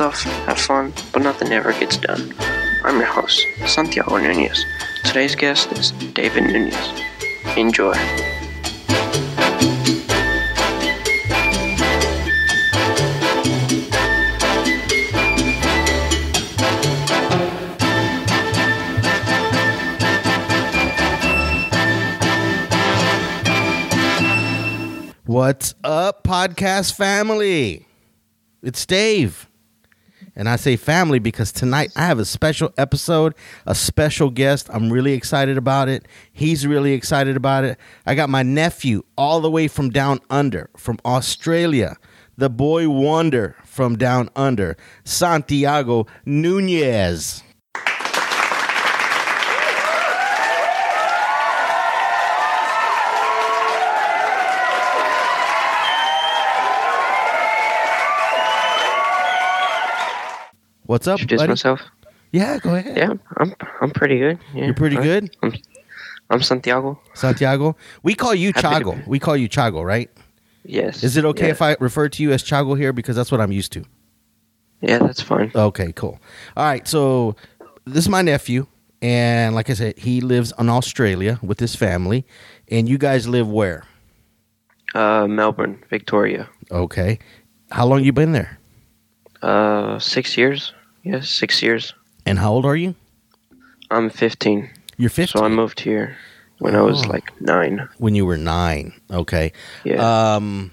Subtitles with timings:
[0.00, 2.34] stuff, have fun, but nothing ever gets done.
[2.84, 4.64] I'm your host, Santiago Nunez.
[5.04, 6.74] Today's guest is David Nunez.
[7.58, 7.92] Enjoy.
[25.26, 27.86] What's up, podcast family?
[28.62, 29.49] It's Dave.
[30.36, 33.34] And I say family because tonight I have a special episode,
[33.66, 34.68] a special guest.
[34.72, 36.06] I'm really excited about it.
[36.32, 37.78] He's really excited about it.
[38.06, 41.96] I got my nephew all the way from down under, from Australia,
[42.36, 47.42] the boy wonder from down under, Santiago Nunez.
[60.90, 61.50] What's up, Introduce buddy?
[61.50, 61.82] myself.
[62.32, 62.96] Yeah, go ahead.
[62.96, 64.40] Yeah, I'm I'm pretty good.
[64.52, 65.30] Yeah, You're pretty good?
[65.40, 65.54] I'm,
[66.30, 67.00] I'm Santiago.
[67.14, 67.76] Santiago.
[68.02, 69.06] We call you Happy Chago.
[69.06, 70.10] We call you Chago, right?
[70.64, 71.04] Yes.
[71.04, 71.52] Is it okay yeah.
[71.52, 73.84] if I refer to you as Chago here because that's what I'm used to?
[74.80, 75.52] Yeah, that's fine.
[75.54, 76.18] Okay, cool.
[76.56, 77.36] All right, so
[77.84, 78.66] this is my nephew,
[79.00, 82.26] and like I said, he lives in Australia with his family,
[82.68, 83.84] and you guys live where?
[84.96, 86.48] Uh, Melbourne, Victoria.
[86.72, 87.20] Okay,
[87.70, 88.58] how long you been there?
[89.40, 90.72] Uh, six years.
[91.02, 91.94] Yes, six years.
[92.26, 92.94] And how old are you?
[93.90, 95.40] I'm 15, You're 15.
[95.40, 96.16] so I moved here
[96.58, 97.08] when I was Oh.
[97.08, 97.88] like nine.
[97.98, 98.92] when you were nine.
[99.10, 99.52] Okay.
[99.84, 100.34] Yeah.
[100.36, 100.70] Um,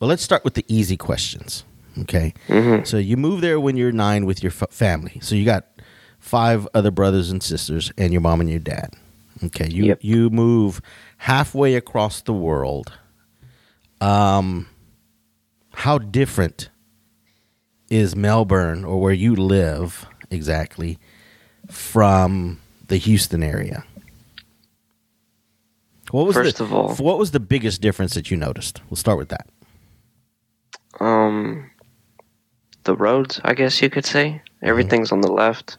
[0.00, 1.64] well, let's start with the easy questions.
[1.98, 2.32] Okay.
[2.46, 5.18] hmm So you move there when you're nine with your f- family.
[5.20, 5.66] So you got
[6.18, 8.90] five other brothers and sisters, and your mom and your dad.
[9.42, 9.98] Okay, you Yep.
[10.02, 10.80] you move
[11.16, 12.92] halfway across the world.
[14.00, 14.66] Um,
[15.74, 16.68] how different
[17.90, 20.98] is Melbourne or where you live exactly
[21.68, 23.84] from the Houston area?
[26.10, 28.80] What was First the, of all- what was the biggest difference that you noticed?
[28.88, 29.48] We'll start with that.
[30.98, 31.70] Um,
[32.84, 34.42] the roads, I guess you could say.
[34.62, 35.76] Everything's on the left.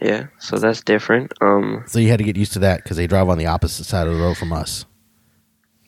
[0.00, 1.32] Yeah, so that's different.
[1.40, 3.84] Um, So you had to get used to that because they drive on the opposite
[3.84, 4.84] side of the road from us.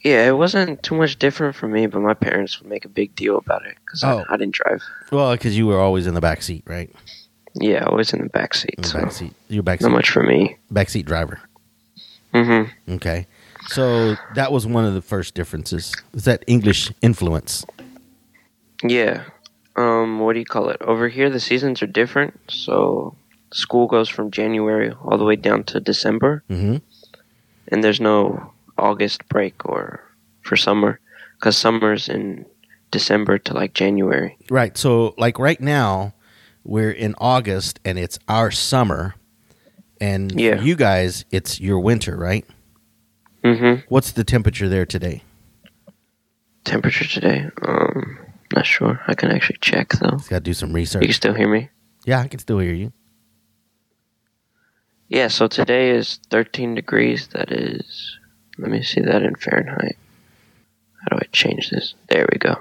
[0.05, 3.17] Yeah, it wasn't too much different for me, but my parents would make a big
[3.17, 4.25] deal about it because Oh.
[4.29, 4.83] I, I didn't drive.
[5.11, 6.91] Well, because you were always in the back seat, right?
[7.55, 9.33] Yeah, always in the back seat, In the so back seat.
[9.49, 10.57] You're back not much for me.
[10.71, 11.41] back seat driver.
[12.35, 12.93] Mm-hmm.
[12.95, 13.27] Okay.
[13.69, 15.95] So that was one of the first differences.
[16.13, 17.65] Is that English influence?
[18.83, 19.23] Yeah.
[19.77, 20.83] Um, what do you call it?
[20.83, 22.39] Over here, the seasons are different.
[22.49, 23.15] So
[23.53, 26.77] school goes from January all the way down to December, Mm-hmm.
[27.69, 30.01] and there's no August break or
[30.43, 31.01] for summer,
[31.39, 32.45] because summer's in
[32.91, 34.37] December to like January.
[34.51, 34.77] Right.
[34.77, 36.15] So, like right now,
[36.65, 39.15] we're in August and it's our summer,
[40.01, 40.61] and Yeah.
[40.61, 42.45] you guys, it's your winter, right?
[43.45, 45.23] hmm What's the temperature there today?
[46.65, 47.47] Temperature today?
[47.63, 48.19] Um,
[48.57, 49.01] not sure.
[49.07, 50.17] I can actually check though.
[50.17, 51.03] Got to do some research.
[51.03, 51.69] You can still hear me?
[52.07, 52.93] Yeah, I can still hear you.
[55.09, 55.29] Yeah.
[55.29, 57.29] So today is 13 degrees.
[57.29, 58.19] That is.
[58.59, 59.97] Let me see that in Fahrenheit.
[61.01, 61.95] How do I change this?
[62.09, 62.57] There we go.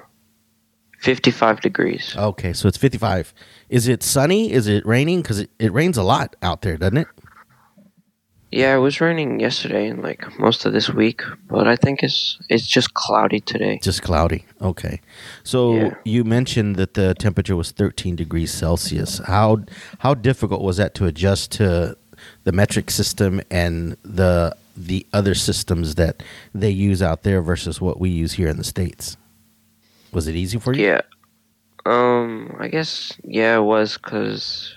[0.99, 2.15] 55 degrees.
[2.17, 3.33] Okay, so it's 55.
[3.69, 4.51] Is it sunny?
[4.51, 5.21] Is it raining?
[5.21, 7.07] Because it, it rains a lot out there, doesn't it?
[8.51, 12.37] Yeah, it was raining yesterday and like most of this week, but I think it's
[12.49, 13.79] it's just cloudy today.
[13.81, 14.45] Just cloudy.
[14.61, 15.01] Okay.
[15.43, 15.95] So Yeah.
[16.05, 19.17] you mentioned that the temperature was 13 degrees Celsius.
[19.25, 19.63] How
[19.99, 21.97] how difficult was that to adjust to
[22.43, 26.23] the metric system and the the other systems that
[26.53, 29.17] they use out there versus what we use here in the states?
[30.11, 30.85] Was it easy for you?
[30.85, 31.01] Yeah.
[31.85, 34.75] Um, I guess yeah, it was cuz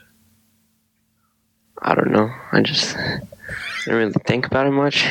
[1.82, 2.31] I don't know.
[2.52, 2.96] I just
[3.84, 5.04] didn't really think about it much.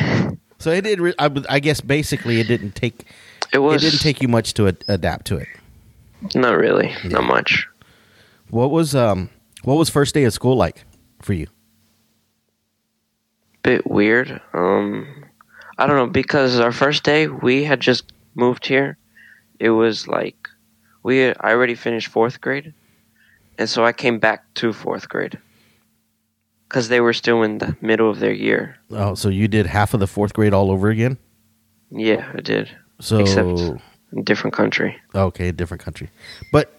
[0.58, 1.00] So it did.
[1.00, 3.04] Re- I, I guess basically it didn't take
[3.52, 5.48] It was it didn't take you much to ad- adapt to it.
[6.34, 7.66] not really, not much.
[8.50, 9.30] What was um
[9.64, 10.84] what was first day of school like
[11.22, 11.46] for you?
[13.66, 14.40] Bit weird.
[14.54, 15.24] Um,
[15.76, 18.96] I don't know because our first day we had just moved here.
[19.58, 20.48] It was like
[21.02, 22.72] we had, I already finished fourth grade,
[23.58, 25.36] and so I came back to fourth grade
[26.68, 28.76] because they were still in the middle of their year.
[28.92, 31.18] Oh, so you did half of the fourth grade all over again?
[31.90, 32.70] Yeah, I did.
[33.00, 33.82] So Except-
[34.12, 34.94] In different country.
[35.12, 36.08] okay, different country,
[36.52, 36.72] but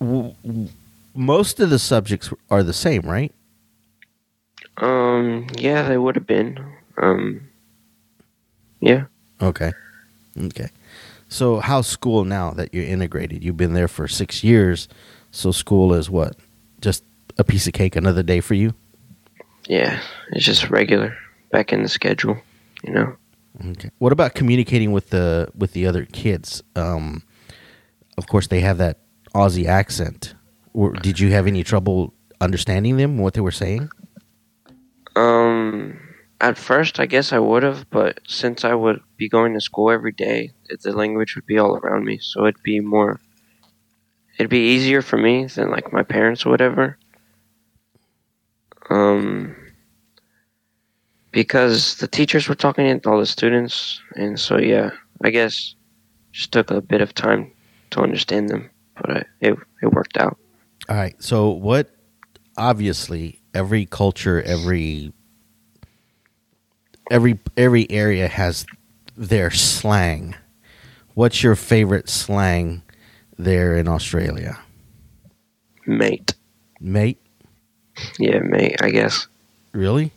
[0.00, 0.68] w- w-
[1.14, 3.30] most of the subjects are the same, right?
[4.78, 6.58] Um, yeah, they would have been.
[6.96, 7.48] Um,
[8.80, 9.04] yeah.
[9.40, 9.72] Okay,
[10.38, 10.68] okay.
[11.28, 13.42] So how's school now that you're integrated?
[13.42, 14.88] You've been there for six years,
[15.30, 16.36] so school is what?
[16.80, 17.04] Just
[17.38, 18.74] a piece of cake, another day for you.
[19.66, 20.00] Yeah,
[20.32, 21.16] it's just regular,
[21.50, 22.36] back in the schedule.
[22.82, 23.16] You know.
[23.70, 23.90] Okay.
[23.98, 26.62] What about communicating with the with the other kids?
[26.76, 27.22] Um,
[28.18, 28.98] of course, they have that
[29.34, 30.34] Aussie accent.
[30.72, 33.90] Or did you have any trouble understanding them what they were saying?
[35.16, 36.00] Um,
[36.40, 39.90] at first, I guess I would have, but since I would be going to school
[39.90, 40.50] every day,
[40.82, 43.20] the language would be all around me, so it'd be more.
[44.38, 46.98] It'd be easier for me than like my parents or whatever.
[48.90, 49.54] Um,
[51.30, 54.90] because the teachers were talking to all the students, and so yeah,
[55.22, 55.76] I guess
[56.32, 57.52] just took a bit of time
[57.90, 58.70] to understand them,
[59.00, 60.36] but it it worked out.
[60.88, 61.20] All right.
[61.22, 61.90] So what?
[62.56, 65.12] Obviously, every culture, every
[67.10, 68.66] every every area has
[69.16, 70.34] their slang.
[71.14, 72.82] What's your favorite slang
[73.38, 74.58] there in Australia?
[75.86, 76.34] Mate,
[76.80, 77.18] Mate?
[78.18, 78.76] yeah, mate.
[78.80, 79.26] I guess.
[79.72, 80.10] Really?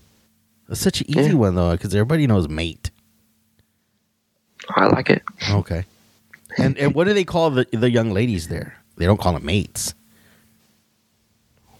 [0.68, 1.34] That's such an easy Yeah.
[1.36, 2.90] one though, because everybody knows mate.
[4.76, 5.22] I like it.
[5.50, 5.86] Okay.
[6.58, 8.78] And and what do they call the the young ladies there?
[8.98, 9.94] They don't call them mates.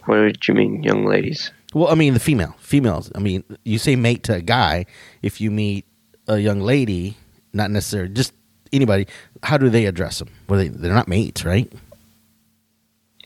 [0.08, 1.52] What did you mean, young ladies?
[1.74, 3.12] Well, I mean the female females.
[3.14, 4.86] I mean, you say mate to a guy.
[5.22, 5.86] If you meet
[6.28, 7.18] a young lady,
[7.52, 8.34] not necessarily just
[8.72, 9.06] anybody.
[9.44, 10.30] How do they address them?
[10.48, 11.72] Well, they they're not mates, right?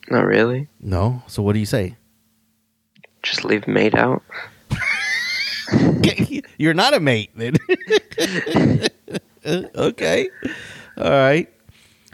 [0.10, 0.70] Not really.
[0.80, 1.22] No.
[1.28, 1.98] So what do you say?
[3.22, 4.24] Just leave mate out.
[6.58, 7.58] You're not a mate then.
[9.76, 10.30] okay.
[10.98, 11.48] All right.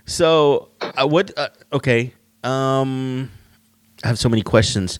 [0.06, 1.32] So uh, what?
[1.38, 2.14] Uh, okay.
[2.44, 3.32] Um,
[4.04, 5.00] I have so many questions.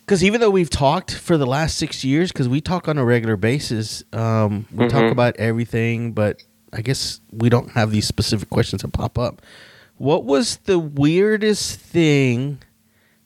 [0.00, 3.04] Because even though we've talked for the last six years, because we talk on a
[3.04, 5.10] regular basis, um, we talk Mhm.
[5.10, 6.42] about everything, but
[6.72, 9.42] I guess we don't have these specific questions that pop up.
[9.98, 12.58] What was the weirdest thing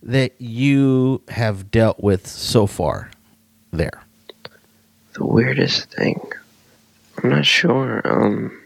[0.03, 3.11] that you have dealt with so far
[3.73, 4.03] there?
[5.15, 6.19] The weirdest thing.
[7.23, 8.01] I'm not sure.
[8.05, 8.59] Um,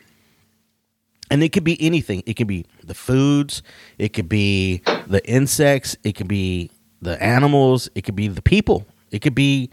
[1.30, 2.22] And it could be anything.
[2.26, 3.62] It could be the foods,
[3.98, 8.86] it could be the insects, it could be the animals, it could be the people,
[9.10, 9.70] it could be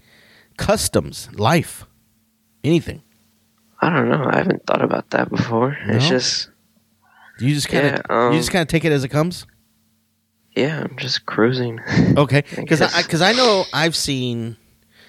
[0.57, 1.85] customs, life,
[2.63, 3.01] anything.
[3.81, 4.29] I don't know.
[4.31, 5.75] I haven't thought about that before.
[5.87, 6.49] It's just,
[7.39, 9.45] You just kind of Yeah, um, you just kind of take it as it comes.
[10.55, 11.79] yeah, I'm just cruising.
[12.17, 14.57] Okay, I because I because I know I've seen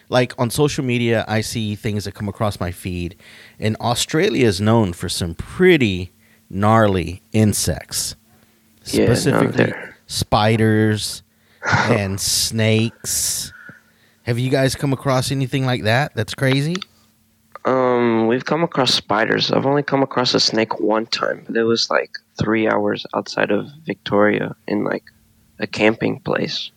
[0.09, 3.17] like on social media, I see things that come across my feed,
[3.59, 6.12] and Australia is known for some pretty
[6.53, 8.15] gnarly insects,
[8.85, 9.73] Yeah, specifically
[10.07, 11.23] spiders
[11.89, 13.53] and snakes.
[14.25, 16.15] Have you guys come across anything like that?
[16.15, 16.77] That's crazy.
[17.65, 19.51] Um, we've come across spiders.
[19.51, 23.51] I've only come across a snake one time, but it was like three hours outside
[23.51, 25.05] of Victoria in like
[25.59, 26.71] a camping place.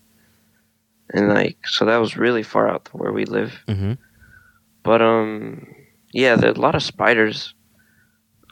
[1.12, 3.60] And like, so that was really far out where we live.
[3.68, 3.94] Mm-hmm.
[4.84, 5.68] But um,
[6.12, 7.55] yeah, there are a lot of spiders.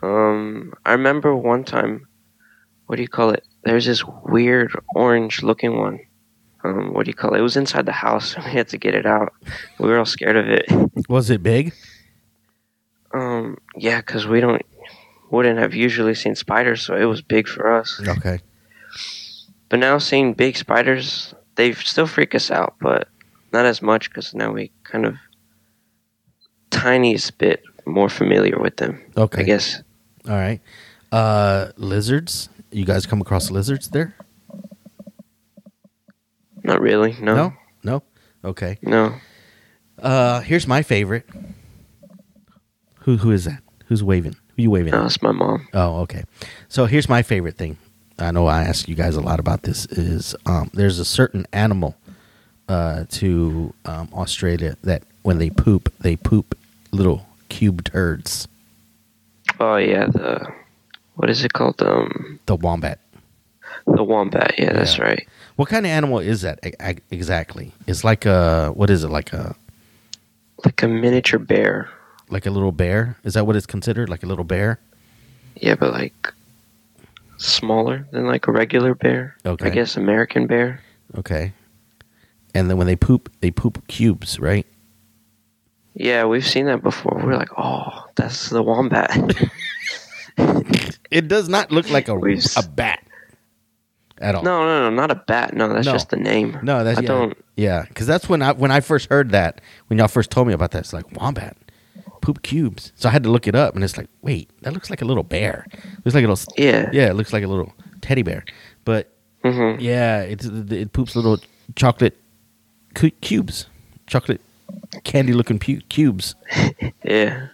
[0.03, 2.07] Um, I remember one time,
[2.87, 3.45] what do you call it?
[3.63, 5.99] There's this weird orange-looking one.
[6.65, 7.39] Um, what do you call it?
[7.39, 8.35] It was inside the house.
[8.45, 9.31] We had to get it out.
[9.79, 10.65] We were all scared of it.
[11.07, 11.73] Was it big?
[13.13, 14.61] Um, yeah, because we don't
[15.31, 17.99] wouldn't have usually seen spiders, so it was big for us.
[18.07, 18.39] Okay.
[19.69, 23.07] But now seeing big spiders, they still freak us out, but
[23.51, 25.15] not as much because now we kind of
[26.69, 29.01] tiniest bit more familiar with them.
[29.17, 29.41] Okay.
[29.41, 29.81] I guess.
[30.27, 30.61] All right.
[31.11, 32.49] Uh, lizards.
[32.71, 34.15] You guys come across lizards there?
[36.63, 37.15] Not really.
[37.19, 37.35] No.
[37.35, 37.53] No.
[37.83, 38.03] No.
[38.43, 38.77] Okay.
[38.81, 39.15] No.
[40.01, 41.27] Uh, here's my favorite.
[43.01, 43.61] Who who is that?
[43.87, 44.35] Who's waving?
[44.55, 44.91] Who you waving?
[44.91, 45.05] No, at?
[45.07, 45.67] it's my mom.
[45.73, 46.23] Oh, okay.
[46.69, 47.77] So here's my favorite thing.
[48.17, 49.85] I know I ask you guys a lot about this.
[49.87, 51.95] Is um, there's a certain animal
[52.69, 56.57] uh, to um, Australia that when they poop, they poop
[56.91, 58.47] little cube turds.
[59.59, 60.47] Oh yeah, the
[61.15, 61.81] what is it called?
[61.81, 62.99] Um, The wombat.
[63.87, 64.55] the wombat.
[64.57, 65.03] Yeah, that's Yeah.
[65.05, 65.27] right.
[65.55, 66.59] What kind of animal is that
[67.11, 67.71] exactly?
[67.87, 69.09] It's like a what is it?
[69.09, 69.55] Like a
[70.65, 71.89] Like a miniature bear.
[72.29, 73.17] like a little bear?
[73.23, 74.09] Is that what it's considered?
[74.09, 74.79] Like a little bear?
[75.55, 76.33] Yeah, but like
[77.37, 79.35] smaller than like a regular bear.
[79.45, 79.67] Okay.
[79.67, 80.81] I guess American bear.
[81.17, 81.53] Okay.
[82.55, 84.65] And then when they poop, they poop cubes, right?
[85.95, 87.21] Yeah, we've seen that before.
[87.23, 89.11] We're like, oh, that's the wombat.
[91.11, 93.05] It does not look like a We've a bat
[94.17, 94.41] at all.
[94.43, 95.53] no, no, no, not a bat.
[95.53, 95.91] No, that's No.
[95.93, 96.57] just the name.
[96.63, 97.37] No, that's I yeah, don't.
[97.55, 100.53] Yeah, because that's when I when I first heard that when y'all first told me
[100.53, 100.79] about that.
[100.79, 101.55] It's like wombat,
[102.21, 102.91] poop cubes.
[102.95, 105.05] So I had to look it up, and it's like, wait, that looks like a
[105.05, 105.67] little bear.
[106.03, 106.89] looks like a little, Yeah.
[106.91, 107.71] yeah, it looks like a little
[108.01, 108.43] teddy bear.
[108.85, 111.37] But hmm yeah, it's it poops little
[111.75, 112.17] chocolate
[112.95, 113.67] cu- cubes,
[114.07, 114.41] chocolate
[115.03, 116.35] candy looking pu- cubes.
[117.03, 117.47] Yeah.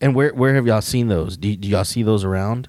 [0.00, 1.36] And where where have y'all seen those?
[1.36, 2.68] Do, do y'all see those around?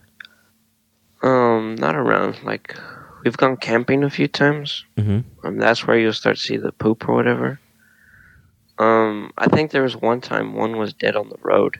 [1.24, 2.38] Um, not around.
[2.44, 2.76] Like,
[3.24, 4.86] we've gone camping a few times.
[4.98, 5.48] Mm-hmm.
[5.48, 7.60] Um, that's where you'll start to see the poop or whatever.
[8.78, 11.80] Um, I think there was one time one was dead on the road.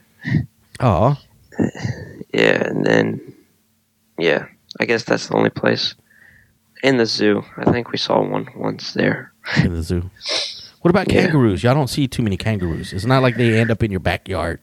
[0.80, 1.18] Oh,
[2.34, 3.34] Yeah, and then,
[4.18, 4.48] yeah,
[4.80, 5.96] I guess that's the only place.
[6.84, 9.32] In the zoo, I think we saw one once there.
[9.64, 10.10] in the zoo.
[10.86, 11.24] What about Yeah.
[11.24, 11.64] kangaroos?
[11.64, 12.94] Y'all don't see too many kangaroos.
[12.94, 14.60] It's not like they end up in your backyard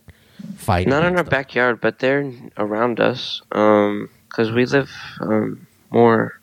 [0.55, 0.89] fighting.
[0.89, 3.43] Not in our backyard, but they're around us.
[3.51, 4.89] Um, because we live
[5.21, 6.41] um more,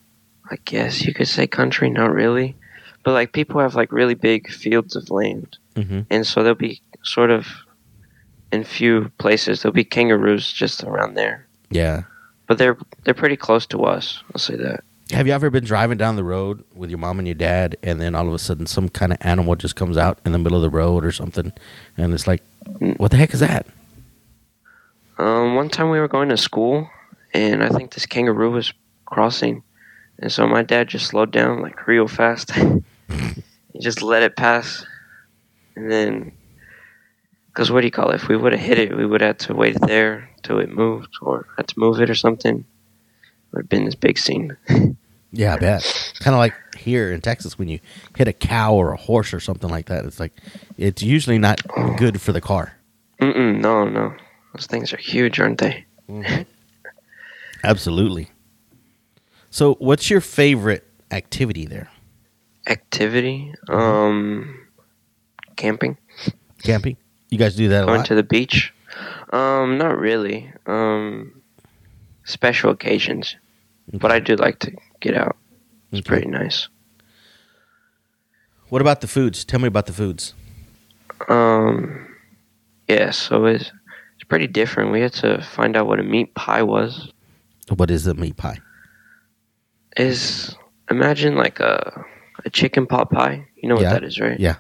[0.52, 1.90] I guess you could say country.
[1.90, 2.58] Not really,
[3.06, 6.06] but like people have like really big fields of land, Mhm.
[6.10, 7.48] and so there'll be sort of
[8.52, 11.48] in few places there'll be kangaroos just around there.
[11.72, 12.02] Yeah.
[12.48, 14.22] But they're they're pretty close to us.
[14.36, 14.84] I'll say that.
[15.12, 18.00] Have you ever been driving down the road with your mom and your dad, and
[18.00, 20.58] then all of a sudden some kind of animal just comes out in the middle
[20.58, 21.52] of the road or something,
[21.98, 22.44] and it's like,
[22.98, 23.66] what the heck is that?
[25.18, 26.92] Um, one time we were going to school,
[27.34, 28.72] and I think this kangaroo was
[29.06, 29.64] crossing,
[30.20, 32.52] and so my dad just slowed down like real fast.
[32.54, 34.86] he just let it pass,
[35.76, 36.34] and then,
[37.48, 38.22] because what do you call it?
[38.22, 41.16] If we would have hit it, we would have to wait there till it moved,
[41.20, 42.60] or had to move it or something.
[42.60, 42.66] It
[43.52, 44.56] would have been this big scene.
[45.32, 46.14] Yeah, I bet.
[46.20, 47.80] kind of like here in Texas when you
[48.18, 50.06] hit a cow or a horse or something like that.
[50.06, 50.34] It's like
[50.78, 51.62] it's usually not
[51.98, 52.74] good for the car.
[53.22, 54.14] Mm-mm, no, no,
[54.54, 55.86] those things are huge, aren't they?
[57.64, 58.30] Absolutely.
[59.52, 61.90] So, what's your favorite activity there?
[62.68, 64.68] Activity, um,
[65.56, 65.98] camping.
[66.64, 66.98] Camping?
[67.30, 68.74] You guys do that a Going to the beach?
[69.32, 70.52] Um, not really.
[70.66, 71.42] Um,
[72.26, 73.36] special occasions,
[73.94, 75.36] but I do like to get out.
[75.92, 76.08] It's Okay.
[76.08, 76.68] pretty nice.
[78.70, 79.44] What about the foods?
[79.46, 80.34] Tell me about the foods.
[81.28, 82.08] Um,
[82.88, 83.72] yeah, so it's
[84.16, 84.92] it's pretty different.
[84.92, 87.12] We had to find out what a meat pie was.
[87.76, 88.60] What is a meat pie?
[89.98, 90.56] Is
[90.92, 92.06] imagine like a
[92.46, 93.46] a chicken pot pie.
[93.58, 93.94] You know what Yeah.
[93.94, 94.40] that is, right?
[94.40, 94.56] Yeah.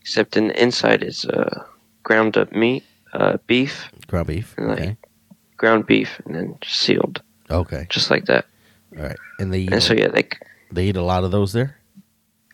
[0.00, 1.64] Except in the inside is uh,
[2.02, 4.54] ground up meat, uh, beef, Ground beef.
[4.58, 4.96] Like- Okay.
[5.56, 7.86] ground beef, and then sealed, Okay.
[7.88, 8.44] just like that.
[8.96, 9.16] All right.
[9.38, 10.28] And they eat, And so yeah, they
[10.72, 11.76] they eat a lot of those there.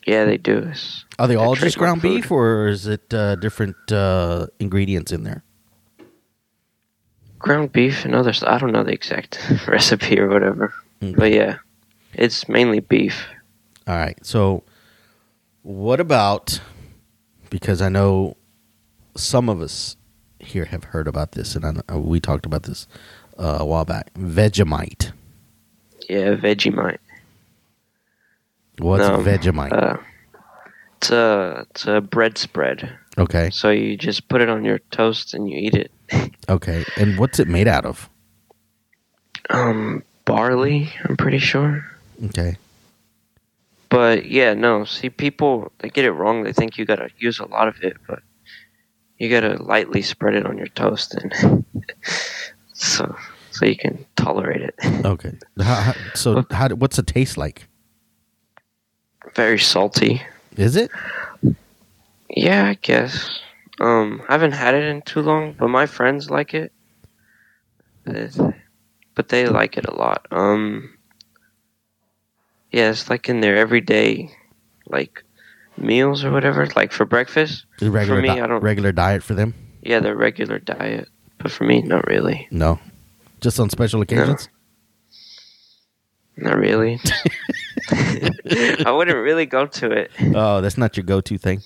[0.07, 0.57] yeah they do.
[0.71, 5.23] It's, Are they all just ground beef, or is it uh, different uh, ingredients in
[5.23, 5.43] there?
[7.39, 8.43] ground beef and others.
[8.43, 11.15] I don't know the exact recipe or whatever, Mm.
[11.15, 11.57] but yeah,
[12.13, 13.25] it's mainly beef.
[13.87, 14.15] All right.
[14.23, 14.63] So,
[15.63, 16.61] what about?
[17.49, 18.37] Because I know
[19.17, 19.97] some of us
[20.39, 22.87] here have heard about this, and I we talked about this
[23.39, 24.13] uh, a while back.
[24.13, 25.11] Vegemite.
[26.09, 26.97] Yeah, Vegemite.
[28.79, 29.71] What's No, Vegemite?
[29.73, 29.97] Uh,
[30.97, 32.97] it's a it's a bread spread.
[33.17, 33.49] okay.
[33.51, 35.91] So you just put it on your toast and you eat it.
[36.49, 36.83] Okay.
[36.97, 38.09] And what's it made out of?
[39.49, 40.91] Um, barley.
[41.05, 41.85] I'm pretty sure.
[42.25, 42.57] Okay.
[43.89, 44.83] But yeah, no.
[44.83, 46.43] See, people they get it wrong.
[46.43, 48.19] They think you gotta use a lot of it, but
[49.17, 51.63] you gotta lightly spread it on your toast, and
[52.73, 53.15] so
[53.51, 54.75] so you can tolerate it.
[55.05, 55.33] Okay.
[55.59, 57.67] How, how, so, how, what's it taste like?
[59.35, 60.21] Very salty.
[60.57, 60.89] Is it?
[62.29, 63.39] Yeah, I guess.
[63.79, 66.71] Um, I haven't had it in too long, but my friends like it.
[68.05, 68.39] It's-
[69.13, 70.25] but they like it a lot.
[70.31, 70.97] Um,
[72.71, 74.29] yeah, it's like in their everyday,
[74.87, 75.23] like
[75.77, 76.65] meals or whatever.
[76.75, 79.53] Like for breakfast, regular, me, di- I don't- regular diet for them?
[79.81, 81.09] yeah, their regular diet.
[81.39, 82.47] But for me, not really.
[82.51, 82.79] No.
[83.41, 84.49] Just on special occasions?
[86.37, 86.99] Not really.
[88.85, 90.11] I wouldn't really go to it.
[90.35, 91.61] Oh, that's not your go-to thing.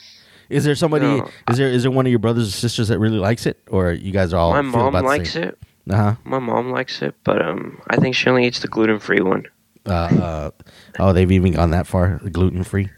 [0.49, 1.05] Is there somebody?
[1.05, 1.29] No.
[1.49, 3.91] Is there is there one of your brothers or sisters that really likes it, or
[3.91, 4.51] you guys are all?
[4.51, 5.57] My mom likes it.
[5.89, 6.15] Uh huh.
[6.23, 9.45] My mom likes it, but um, I think she only eats the gluten-free one.
[9.87, 10.51] Uh, uh,
[10.99, 12.89] oh, they've even gone that far, gluten free.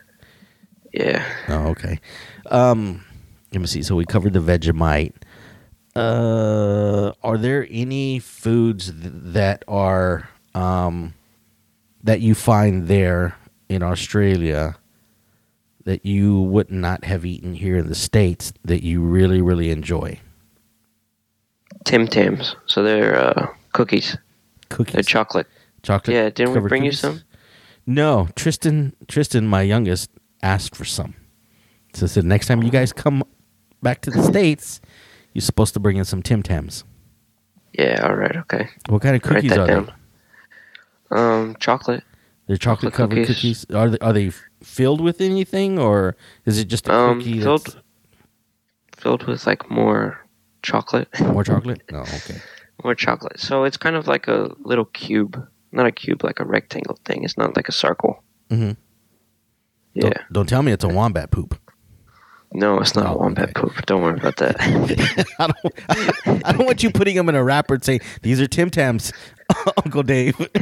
[0.94, 1.26] Yeah.
[1.50, 2.00] Oh, okay.
[2.50, 3.04] Um,
[3.52, 3.84] let me see.
[3.84, 5.14] So we covered the Vegemite.
[5.98, 11.14] Uh, are there any foods th- that are um,
[12.04, 13.36] that you find there
[13.70, 14.76] in Australia
[15.86, 20.20] that you would not have eaten here in the states that you really really enjoy?
[21.86, 22.56] Tim Tams.
[22.66, 24.18] So they're uh, cookies.
[24.70, 25.48] They're chocolate.
[25.84, 26.14] chocolate.
[26.16, 27.22] Yeah, didn't we bring you some?
[27.86, 28.94] No, Tristan.
[29.08, 30.12] Tristan, my youngest,
[30.44, 31.16] asked for some.
[31.94, 33.24] So I said, next time you guys come
[33.82, 34.82] back to the states,
[35.38, 36.84] you're supposed to bring in some Tim Tams.
[37.74, 38.02] Yeah.
[38.04, 38.36] All right.
[38.38, 38.70] Okay.
[38.90, 39.94] What kind of cookies are down.
[41.12, 41.16] they?
[41.16, 42.04] Um, chocolate.
[42.48, 43.66] They're chocolate Chocolate covered cookies.
[43.66, 43.76] cookies.
[43.76, 44.32] Are they are they
[44.64, 47.78] filled with anything or is it just a Um, cookie filled that's
[48.98, 50.26] filled with like more
[50.64, 51.08] chocolate.
[51.22, 51.84] more chocolate?
[51.92, 52.42] No, okay.
[52.84, 53.40] more chocolate.
[53.40, 55.48] So it's kind of like a little cube.
[55.72, 57.24] Not a cube, like a rectangle thing.
[57.24, 58.24] It's not like a circle.
[58.50, 58.78] Mm Mhm.
[59.94, 60.02] Yeah.
[60.02, 61.60] Don't, don't tell me it's a wombat poop.
[62.54, 63.62] No, it's not Oh, a wombat okay.
[63.62, 63.86] poop.
[63.86, 64.56] Don't worry about that.
[65.40, 66.46] I don't.
[66.46, 69.12] I don't want you putting them in a wrapper and saying these are Tim Tams,
[69.86, 70.40] Uncle Dave.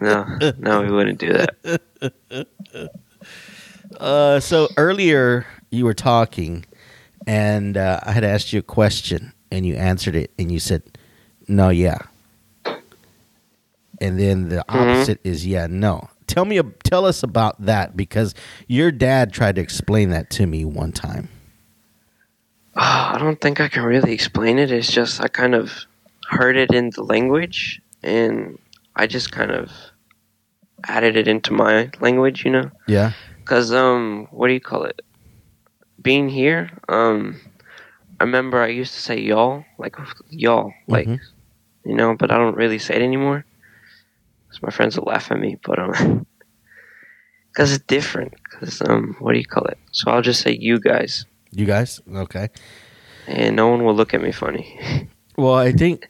[0.00, 0.24] no,
[0.58, 2.46] no, we wouldn't do that.
[3.98, 6.64] Uh, so earlier you were talking,
[7.26, 10.82] and uh, I had asked you a question, and you answered it, and you said,
[11.48, 11.98] "No, yeah."
[14.00, 16.08] And then the opposite is yeah, no.
[16.28, 18.34] Tell me, tell us about that because
[18.68, 21.28] your dad tried to explain that to me one time.
[22.76, 24.70] I don't think I can really explain it.
[24.70, 25.72] It's just I kind of
[26.28, 28.58] heard it in the language, and
[28.94, 29.72] I just kind of
[30.86, 32.70] added it into my language, you know.
[32.86, 33.12] Yeah.
[33.46, 35.00] Cause um, what do you call it?
[36.00, 37.40] Being here, um,
[38.20, 39.96] I remember I used to say y'all, like
[40.30, 41.20] y'all, like Mhm.
[41.84, 43.44] you know, but I don't really say it anymore.
[44.50, 46.26] Cause my friends will laugh at me, but um,
[47.56, 48.32] cause it's different.
[48.50, 49.78] Cause um, what do you call it?
[49.92, 52.48] So I'll just say you guys, You guys, okay.
[53.26, 55.08] and no one will look at me funny.
[55.36, 56.08] Well, I think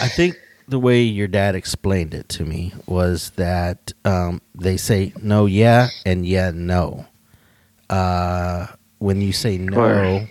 [0.00, 0.36] I think
[0.68, 5.88] the way your dad explained it to me was that um, they say no, yeah,
[6.06, 7.04] and yeah, no.
[7.88, 8.68] Uh,
[8.98, 9.76] when you say no,
[10.20, 10.28] Or-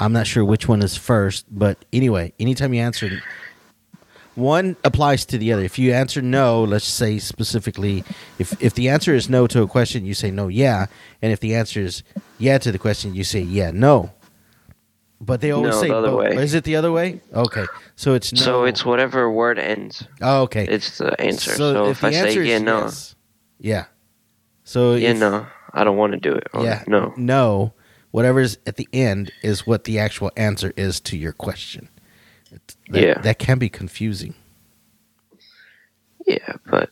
[0.00, 3.22] I'm not sure which one is first, but anyway, anytime you answer,
[4.34, 5.62] one applies to the other.
[5.62, 8.04] If you answer no, let's say specifically,
[8.38, 10.86] if if the answer is no to a question, you say no, yeah,
[11.20, 12.02] and if the answer is
[12.38, 14.10] yeah to the question, you say yeah, no.
[15.20, 16.18] But they always No, say the other both.
[16.18, 16.42] way.
[16.42, 17.20] Is it the other way?
[17.32, 17.64] Okay,
[17.94, 18.40] so it's no.
[18.42, 20.04] So it's whatever word ends.
[20.20, 20.66] oh, okay.
[20.66, 21.52] It's the answer.
[21.52, 23.14] So, if, I say yeah, no, yes-
[23.60, 23.84] yeah.
[24.64, 26.48] So yeah, if- no, I don't want to do it.
[26.58, 27.12] Yeah, no.
[27.16, 27.72] no.
[28.10, 31.88] Whatever's at the end is what the actual answer is to your question.
[32.90, 33.18] That, Yeah.
[33.22, 34.34] that can be confusing.
[36.26, 36.90] Yeah, but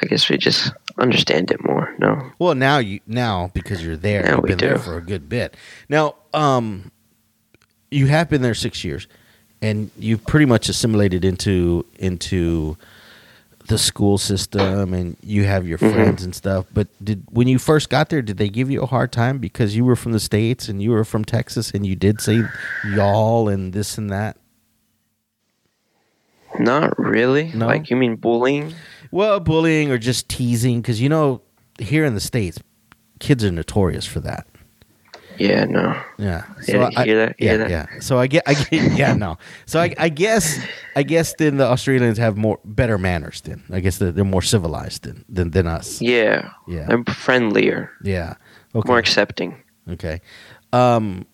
[0.00, 1.92] I guess we just understand it more.
[1.98, 2.30] No.
[2.38, 4.78] Well, now you now because you're there, Now you've we been there do.
[4.80, 5.56] for a good bit.
[5.88, 6.92] Now, um,
[7.90, 9.08] you have been there six years,
[9.60, 12.76] and you've pretty much assimilated into into
[13.66, 15.92] the school system, and you have your Mhm.
[15.92, 16.66] friends and stuff.
[16.72, 19.74] But did when you first got there, did they give you a hard time because
[19.76, 22.44] you were from the states and you were from Texas, and you did say
[22.94, 24.36] y'all and this and that?
[26.58, 27.52] Not really.
[27.54, 27.66] No?
[27.66, 28.74] Like you mean bullying?
[29.10, 31.42] Well, bullying or just teasing, because you know,
[31.78, 32.58] here in the states,
[33.20, 34.46] kids are notorious for that.
[35.38, 35.94] Yeah, no.
[36.18, 36.44] Yeah.
[36.66, 37.36] Yeah, you hear that?
[37.38, 37.70] You yeah, that?
[37.70, 37.86] yeah.
[38.00, 39.38] So I get, I get, yeah, no.
[39.66, 40.58] So I, I guess,
[40.96, 43.40] I guess then the Australians have more better manners.
[43.42, 46.02] Then I guess they're, they're more civilized than than, than us.
[46.02, 46.50] Yeah.
[46.66, 46.86] Yeah.
[46.88, 48.34] They're friendlier, Yeah.
[48.74, 48.88] Okay.
[48.88, 49.62] more accepting.
[49.88, 50.20] okay.
[50.72, 51.24] Um,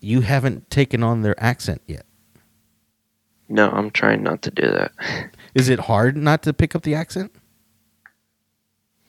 [0.00, 2.04] you haven't taken on their accent yet.
[3.50, 4.92] No, I'm trying not to do that.
[5.54, 7.32] Is it hard not to pick up the accent?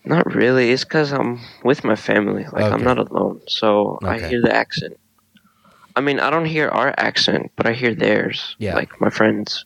[0.03, 0.71] Not really.
[0.71, 2.45] It's because I'm with my family.
[2.51, 2.73] Like Okay.
[2.73, 4.99] I'm not alone, so I hear the accent.
[5.95, 8.55] I mean, I don't hear our accent, but I hear theirs.
[8.57, 8.73] Yeah.
[8.73, 9.65] Like my friends.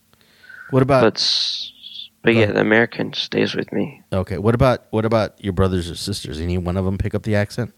[0.70, 1.70] What about but
[2.22, 4.02] but yeah, the American stays with me.
[4.12, 4.36] okay?
[4.36, 6.38] What about what about your brothers or sisters?
[6.38, 7.72] Any one of them pick up the accent?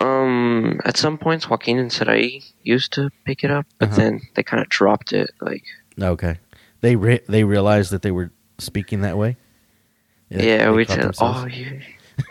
[0.00, 3.96] Um, at some points, Joaquin and Sarai used to pick it up, but Uh-huh.
[3.96, 5.30] then they kind of dropped it.
[5.40, 5.64] Like,
[6.00, 6.38] Okay.
[6.82, 9.36] They re- they realized that they were speaking that way.
[10.28, 11.80] yeah, they we tell, oh, you,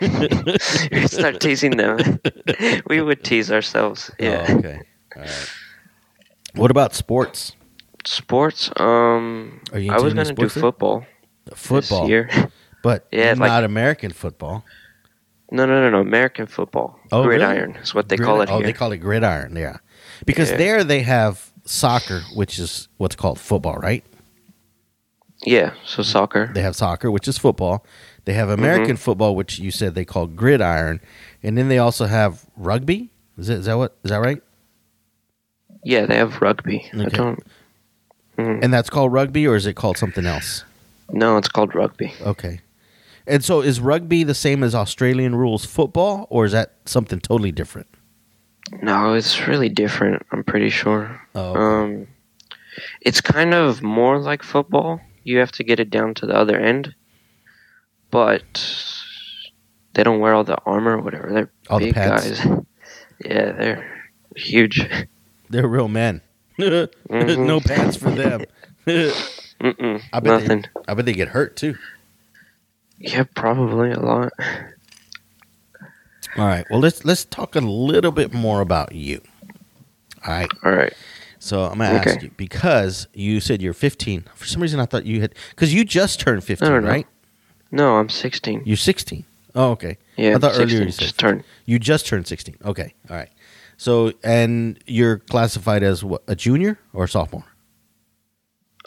[0.92, 2.20] we start teasing them.
[2.88, 4.10] we would tease ourselves.
[4.18, 4.46] Yeah.
[4.48, 4.80] Oh, okay.
[5.16, 5.50] All right.
[6.54, 7.52] What about sports?
[8.04, 8.70] Sports.
[8.76, 11.04] Um, I was gonna do football.
[11.54, 12.30] Football, This year.
[12.82, 14.64] but Yeah, not like- American football.
[15.50, 16.00] No, no, no, no.
[16.00, 16.98] American football.
[17.12, 17.38] Oh, really?
[17.44, 18.66] Gridiron is what they call it Oh, here.
[18.66, 19.54] they call it gridiron.
[19.56, 19.76] Yeah,
[20.24, 20.56] because Yeah.
[20.56, 24.04] there they have soccer, which is what's called football, right?
[25.44, 25.72] yeah.
[25.84, 26.50] So soccer.
[26.54, 27.84] They have soccer, which is football.
[28.24, 28.58] They have Mm-hmm.
[28.64, 31.00] American football, which you said they call gridiron,
[31.42, 33.10] and then they also have rugby.
[33.38, 34.42] Is, it, is that what is that right?
[35.84, 36.90] Yeah, they have rugby.
[36.92, 37.38] I don't.
[38.36, 38.64] Mm.
[38.64, 40.64] And that's called rugby, or is it called something else?
[41.10, 42.12] No, it's called rugby.
[42.22, 42.60] Okay.
[43.26, 47.52] And so is rugby the same as Australian rules football, or is that something totally
[47.52, 47.88] different?
[48.82, 50.24] No, it's really different.
[50.32, 51.20] I'm pretty sure.
[51.34, 51.60] Oh, okay.
[51.60, 52.06] Um,
[53.00, 55.00] it's kind of more like football.
[55.24, 56.94] You have to get it down to the other end,
[58.10, 58.42] but
[59.94, 61.32] they don't wear all the armor or whatever.
[61.32, 62.40] They're All the big pads.
[62.40, 62.60] guys.
[63.24, 64.86] Yeah, they're huge.
[65.48, 66.20] They're real men.
[66.58, 68.44] no pants for them.
[68.86, 70.60] I bet nothing.
[70.60, 71.76] They, I bet they get hurt too.
[72.98, 74.32] Yeah, probably a lot.
[76.36, 76.66] All right.
[76.70, 79.20] Well, let's let's talk a little bit more about you.
[80.26, 80.50] All right.
[80.64, 80.92] All right.
[81.38, 84.24] So I'm gonna ask you because you said you're 15.
[84.34, 86.88] For some reason, I thought you had because you just turned 15, no, no.
[86.88, 87.06] right?
[87.70, 88.62] No, I'm 16.
[88.64, 89.24] You're 16.
[89.54, 89.98] Oh, okay.
[90.16, 91.44] Yeah, I thought earlier you said just turned.
[91.64, 92.56] You just turned 16.
[92.64, 92.94] Okay.
[93.08, 93.30] All right.
[93.76, 97.44] So and you're classified as what, a junior or a sophomore?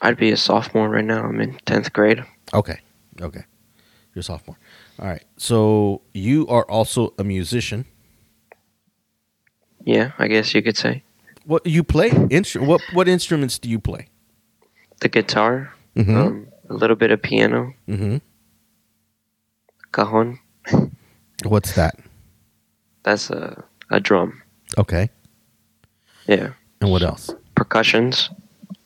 [0.01, 1.23] I'd be a sophomore right now.
[1.23, 2.23] I'm in 10th grade.
[2.53, 2.79] Okay.
[3.21, 3.43] Okay.
[4.19, 4.57] You're a sophomore.
[4.99, 5.23] All right.
[5.37, 7.85] So you are also a musician.
[9.85, 11.03] Yeah, I guess you could say.
[11.45, 12.09] What you play?
[12.09, 14.09] Instru- what what instruments do you play?
[14.99, 16.17] The guitar, Mm-hmm.
[16.17, 18.17] um, a little bit of piano, mm-hmm.
[19.93, 20.39] cajon.
[21.45, 21.95] What's that?
[23.03, 24.41] That's a, a drum.
[24.77, 25.09] Okay.
[26.27, 26.51] Yeah.
[26.81, 27.31] And what else?
[27.55, 28.29] Percussions.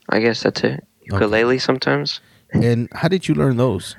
[0.09, 0.85] I guess that's it.
[1.11, 2.21] Ukulele sometimes.
[2.53, 3.95] And how did you learn those?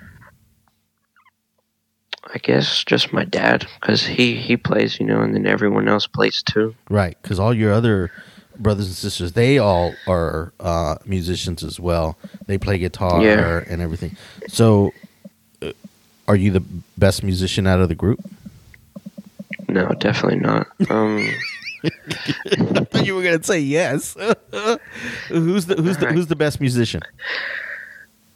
[2.32, 6.06] I guess just my dad, because he, he plays, you know, and then everyone else
[6.06, 6.74] plays too.
[6.88, 8.10] Right, because all your other
[8.58, 12.16] brothers and sisters, they all are uh, musicians as well.
[12.46, 13.62] They play guitar Yeah.
[13.68, 14.16] and everything.
[14.48, 14.92] So,
[15.62, 15.72] uh,
[16.26, 16.64] are you the
[16.96, 18.20] best musician out of the group?
[19.68, 20.68] No, definitely not.
[20.88, 21.28] Um,
[21.84, 24.14] I thought you were gonna say yes.
[25.28, 27.02] who's the who's the who's the best musician?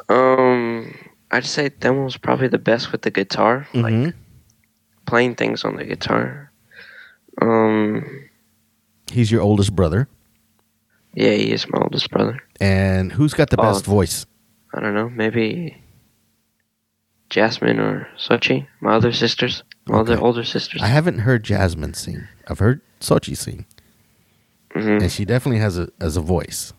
[0.09, 0.95] um,
[1.31, 4.15] I'd say Demo's probably the best with the guitar, like Mhm.
[5.07, 6.51] playing things on the guitar.
[7.43, 8.29] Um,
[9.11, 10.09] He's your oldest brother,
[11.15, 12.43] yeah, he is my oldest brother.
[12.61, 13.63] and who's got the Oh.
[13.63, 14.27] best voice?
[14.75, 15.83] I don't know, maybe
[17.31, 20.83] Jasmine or Sochi, my other sisters, my other older sisters.
[20.83, 22.27] I haven't heard Jasmine sing.
[22.49, 23.67] I've heard Sochi sing,
[24.73, 26.73] hmm and she definitely has a as a voice.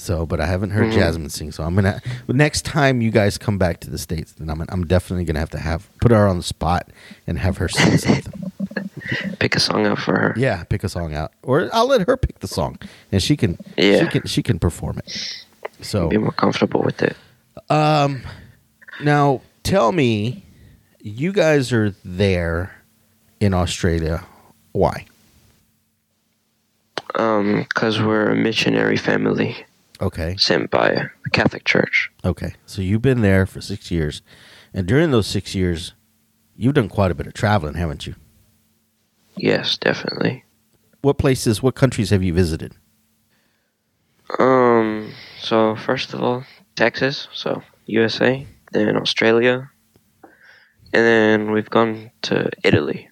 [0.00, 0.94] So, but I haven't heard Mhm.
[0.94, 1.52] Jasmine sing.
[1.52, 4.86] So I'm gonna next time you guys come back to the states, then I'm I'm
[4.86, 6.88] definitely gonna have to have put her on the spot
[7.26, 8.52] and have her sing something.
[9.38, 10.34] Pick a song out for her.
[10.36, 12.78] yeah, pick a song out, or I'll let her pick the song,
[13.12, 14.00] and she can Yeah.
[14.00, 15.44] she can she can perform it.
[15.82, 17.16] So Be more comfortable with it.
[17.68, 18.22] Um,
[19.02, 20.44] now tell me,
[21.00, 22.72] you guys are there
[23.40, 24.24] in Australia.
[24.72, 25.06] Why?
[27.16, 29.56] Um, cause we're a missionary family
[30.00, 32.10] Okay, sent by the Catholic Church.
[32.24, 32.54] okay.
[32.66, 34.22] So you've been there for six years,
[34.72, 35.92] and during those six years,
[36.56, 38.14] you've done quite a bit of traveling, haven't you?
[39.36, 40.44] Yes, definitely.
[41.02, 42.74] What places, what countries have you visited?
[44.38, 46.44] Um, so first of all,
[46.76, 49.70] Texas, so USA, then Australia,
[50.92, 53.08] and then we've gone to Italy.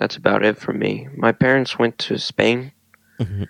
[0.00, 1.08] That's about it for me.
[1.16, 2.72] My parents went to Spain,
[3.18, 3.48] Mhm.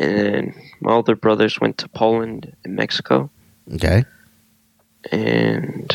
[0.00, 3.30] And then my older brothers went to Poland and Mexico,
[3.74, 4.04] Okay,
[5.12, 5.92] and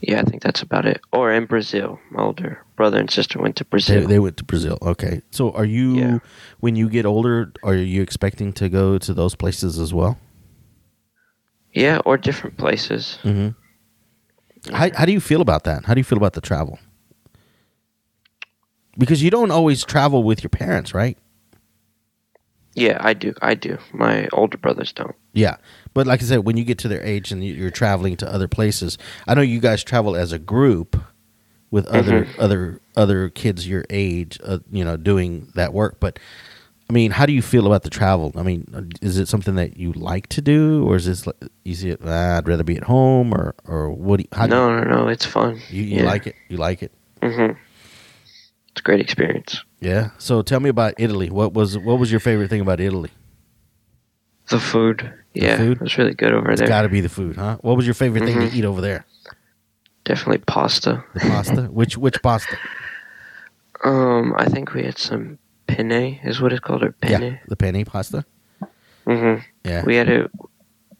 [0.00, 1.00] yeah, I think that's about it.
[1.12, 4.06] Or in Brazil, my older brother and sister went to they, Brazil.
[4.08, 4.78] they went to Brazil.
[4.80, 6.18] Okay, so are you Yeah.
[6.60, 7.52] when you get older?
[7.64, 10.16] Are you expecting to go to those places as well?
[11.74, 13.18] yeah, or different places.
[13.22, 14.74] Mm-hmm.
[14.74, 15.84] How, how do you feel about that?
[15.84, 16.78] How do you feel about the travel?
[18.98, 21.16] Because you don't always travel with your parents, right?
[22.78, 23.34] Yeah, I do.
[23.42, 23.78] I do.
[23.92, 25.14] My older brothers don't.
[25.32, 25.56] Yeah,
[25.94, 28.32] but like I said, when you get to their age and you- you're traveling to
[28.32, 30.96] other places, I know you guys travel as a group
[31.70, 35.98] with other other other kids your age, uh, you know, doing that work.
[36.00, 36.18] But
[36.90, 38.32] I mean, how do you feel about the travel?
[38.36, 41.26] I mean, is it something that you like to do, or is this
[41.64, 42.00] you see it?
[42.04, 44.16] Ah, I'd rather be at home, or or what?
[44.18, 45.08] Do you, how do no, no, no.
[45.08, 45.60] It's fun.
[45.68, 46.36] you, you, you like it?
[46.48, 46.92] You like it?
[47.22, 47.52] hmm
[48.78, 49.64] It's a great experience.
[49.80, 50.10] Yeah.
[50.18, 51.30] So tell me about Italy.
[51.30, 53.10] What was what was your favorite thing about Italy?
[54.50, 55.12] The food.
[55.34, 55.78] Yeah, food?
[55.78, 56.68] it was really good over It's there.
[56.68, 57.58] got to be the food, huh?
[57.60, 58.50] What was your favorite thing Mhm.
[58.52, 59.04] to eat over there?
[60.04, 61.02] Definitely pasta.
[61.14, 61.62] The pasta.
[61.78, 62.56] which which pasta?
[63.84, 67.22] Um, I think we had some penne, is what it's called, or penne?
[67.22, 68.24] Yeah, the penne pasta.
[69.08, 69.42] Mm-hmm.
[69.64, 69.82] Yeah.
[69.84, 70.30] We had it.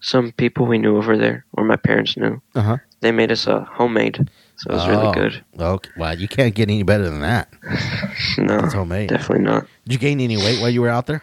[0.00, 2.76] Some people we knew over there, or my parents knew, Uh huh.
[3.02, 4.28] they made us a homemade,
[4.58, 5.44] so it was really oh, good.
[5.58, 5.90] Okay.
[5.96, 7.48] Wow, you can't get any better than that.
[8.38, 9.08] No, It's homemade.
[9.08, 9.66] definitely not.
[9.84, 11.22] Did you gain any weight while you were out there?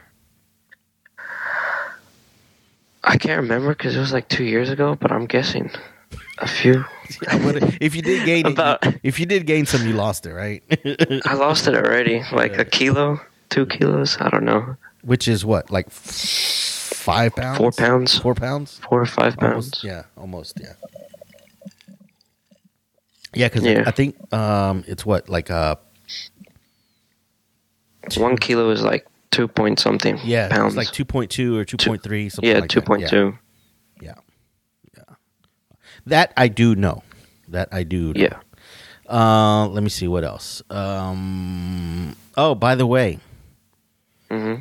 [3.03, 5.69] I can't remember because it was like two years ago, but I'm guessing
[6.39, 6.83] a few.
[7.79, 10.63] If you did gain, About- if you did gain some, you lost it, right?
[11.25, 14.17] I lost it already, like a kilo, two kilos.
[14.19, 17.57] I don't know, Which is what, like five pounds?
[17.59, 18.79] four pounds, Four pounds?
[18.89, 19.65] four or five pounds.
[19.71, 19.83] Almost.
[19.83, 20.03] Yeah.
[20.17, 20.59] Almost.
[20.59, 20.73] Yeah.
[23.35, 23.83] Yeah, because Yeah.
[23.85, 25.75] I think um, it's what like uh,
[28.17, 30.73] one kilo is like two point something Yeah, pounds.
[30.73, 32.29] it's like two point two or two point three.
[32.29, 33.31] Something yeah, like two point Yeah.
[36.07, 37.03] That I do know.
[37.47, 38.13] That I do.
[38.13, 38.21] Know.
[38.21, 38.39] Yeah.
[39.09, 40.61] Uh, let me see what else.
[40.69, 43.19] Um, oh, by the way,
[44.29, 44.55] hmm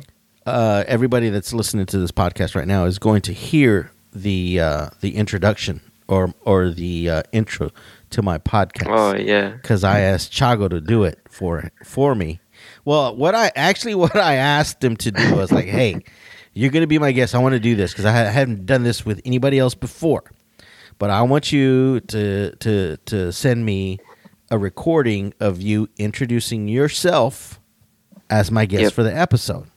[0.45, 4.89] uh, everybody that's listening to this podcast right now is going to hear the uh,
[5.01, 7.71] the introduction or or the uh, intro
[8.15, 8.87] to my podcast.
[8.89, 9.49] Oh yeah.
[9.51, 12.39] because I asked Chago to do it for for me.
[12.83, 16.03] Well, what I actually what I asked him to do was like, hey,
[16.53, 17.35] you're gonna be my guest.
[17.35, 20.23] I want to do this because I ha- hadn't done this with anybody else before,
[20.97, 23.99] but I want you to to to send me
[24.51, 27.59] a recording of you introducing yourself
[28.29, 28.93] as my guest Yep.
[28.93, 29.67] for the episode.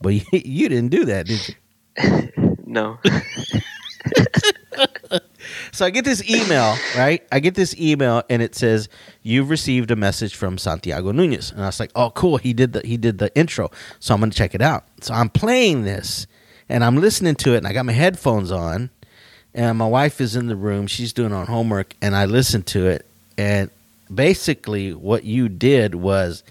[0.00, 1.54] But you, you didn't do that, did you?
[2.64, 2.98] No.
[5.74, 7.26] So I get this email, right?
[7.32, 8.90] I get this email and it says
[9.22, 11.50] you've received a message from Santiago Nunez.
[11.50, 12.36] And I was like, "Oh, cool.
[12.36, 14.84] He did the he did the intro." So I'm going to check it out.
[15.00, 16.26] So I'm playing this
[16.68, 18.90] and I'm listening to it and I got my headphones on
[19.54, 20.86] and my wife is in the room.
[20.86, 23.06] She's doing her homework and I listened to it
[23.38, 23.70] and
[24.12, 26.44] basically what you did was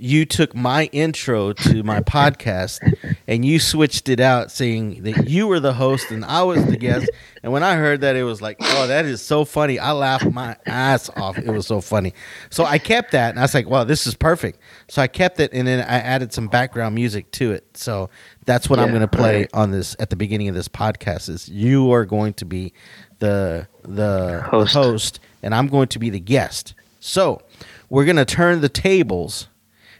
[0.00, 2.80] you took my intro to my podcast
[3.26, 6.76] and you switched it out saying that you were the host and I was the
[6.76, 7.10] guest.
[7.42, 9.78] And when I heard that, it was like, oh, that is so funny.
[9.78, 11.36] I laughed my ass off.
[11.38, 12.14] It was so funny.
[12.48, 14.58] So I kept that and I was like, wow, this is perfect.
[14.88, 17.76] So I kept it and then I added some background music to it.
[17.76, 18.08] So
[18.46, 19.50] that's what I'm going to play right.
[19.52, 22.72] on this at the beginning of this podcast is you are going to be
[23.18, 24.72] the the Host.
[24.72, 26.74] the host and I'm going to be the guest.
[27.00, 27.42] So
[27.90, 29.48] we're going to turn the tables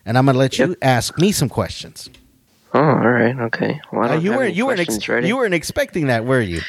[0.06, 2.08] and I'm going to let you ask me some questions.
[2.72, 3.36] Oh, all right.
[3.38, 3.80] Okay.
[3.92, 6.60] Well, Uh, you weren't you weren't ex- you weren't expecting that, were you?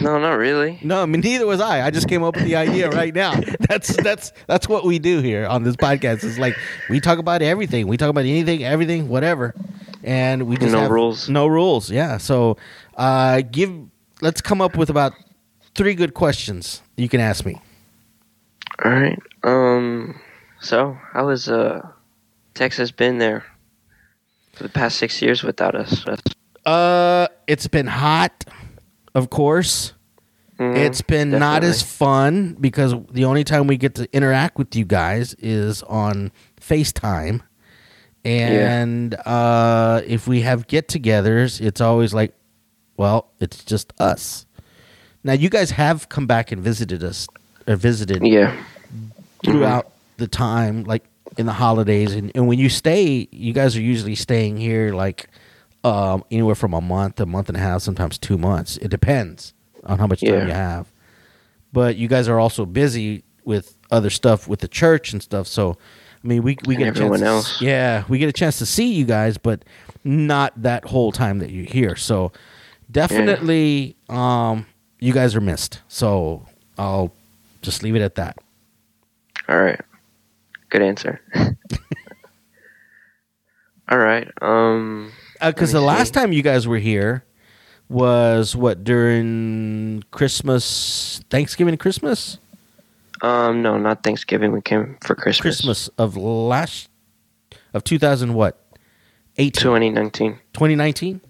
[0.00, 0.78] No, not really.
[0.82, 1.86] No, I mean neither was I.
[1.86, 3.34] I just came up with the idea right now.
[3.60, 6.22] That's that's that's what we do here on this podcast.
[6.24, 6.54] It's like
[6.90, 7.88] we talk about everything.
[7.88, 9.54] We talk about anything, everything, whatever,
[10.04, 11.28] and we just No have rules.
[11.30, 11.90] No rules.
[11.90, 12.18] Yeah.
[12.18, 12.58] So,
[12.96, 13.72] uh, give.
[14.20, 15.12] Let's come up with about
[15.74, 17.60] three good questions you can ask me.
[18.84, 19.18] All right.
[19.44, 20.20] Um.
[20.60, 21.80] So, how has uh
[22.56, 23.44] Texas been there
[24.54, 26.04] for the past six years without us?
[26.64, 28.44] Uh, it's been hot,
[29.14, 29.92] of course.
[30.58, 34.74] Mhm, It's been not as fun because the only time we get to interact with
[34.74, 37.42] you guys is on FaceTime.
[38.24, 42.34] And uh, if we have get togethers, it's always like,
[42.96, 44.46] well, it's just us.
[45.22, 47.28] Now, you guys have come back and visited us,
[47.68, 48.56] or visited Yeah.
[49.44, 51.04] throughout the time, like
[51.36, 52.14] in the holidays.
[52.14, 55.28] And, and when you stay, you guys are usually staying here like
[55.84, 58.76] um, anywhere from a month, a month and a half, sometimes two months.
[58.78, 59.52] It depends
[59.84, 60.46] on how much time Yeah.
[60.46, 60.92] you have.
[61.72, 65.46] But you guys are also busy with other stuff with the church and stuff.
[65.46, 65.76] So,
[66.24, 66.96] I mean, we we And get a chance.
[66.98, 67.60] everyone to- else.
[67.60, 69.62] yeah, we get a chance to see you guys, but
[70.02, 71.94] not that whole time that you're here.
[71.94, 72.32] So,
[72.90, 74.66] definitely, um,
[74.98, 75.82] you guys are missed.
[75.88, 76.46] So,
[76.78, 77.12] I'll
[77.62, 78.38] just leave it at that.
[79.48, 79.80] All right.
[80.70, 81.20] Good answer.
[83.88, 84.28] All right.
[84.42, 85.12] Um.
[85.40, 87.24] because Uh, the me last time you guys were here
[87.88, 92.38] was what during Christmas, Thanksgiving, Christmas,
[93.22, 93.62] Um.
[93.62, 94.52] No, not Thanksgiving.
[94.52, 95.40] We came for Christmas.
[95.60, 96.88] Christmas of last
[97.72, 98.60] of two thousand what,
[99.38, 100.32] 18, 2019.
[100.52, 101.20] 2019?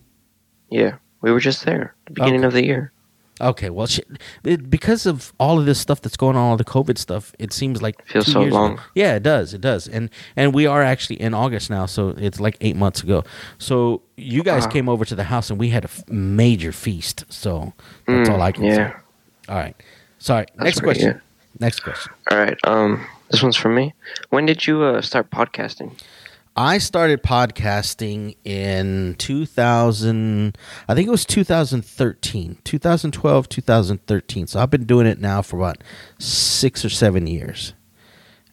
[0.71, 0.97] Yeah.
[1.23, 1.95] We were just there.
[2.07, 2.47] The beginning Okay.
[2.47, 2.93] of the year.
[3.41, 4.07] Okay, well, shit,
[4.45, 7.53] it, because of all of this stuff that's going on, all the COVID stuff, it
[7.53, 8.63] seems like Feels two so years ago.
[8.63, 8.81] long.
[8.95, 12.41] Yeah, it does, it does, and and we are actually in August now, so it's
[12.41, 13.25] like eight months ago.
[13.59, 14.71] So you guys Wow.
[14.71, 17.25] came over to the house, and we had a f- major feast.
[17.29, 17.75] So
[18.07, 18.75] that's Mm, all I can yeah.
[18.75, 18.95] say.
[19.51, 19.77] All right,
[20.19, 20.47] sorry.
[20.55, 21.21] That's Next question.
[21.61, 22.13] Next question.
[22.31, 22.57] All right.
[22.65, 23.07] Um.
[23.31, 23.93] This one's from me.
[24.31, 25.91] When did you uh, start podcasting?
[26.59, 30.57] I started podcasting in 2000,
[30.89, 34.47] I think it was 2013, 2012, 2013.
[34.47, 35.85] So I've been doing it now for about
[36.19, 37.75] six or seven years.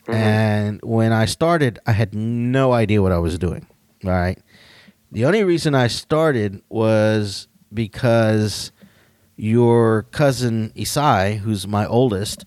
[0.08, 0.14] Mhm.
[0.16, 3.66] And when I started, I had no idea what I was doing.
[4.04, 4.38] All right.
[5.10, 8.74] The only reason I started was because
[9.38, 12.44] your cousin Isai, who's my oldest,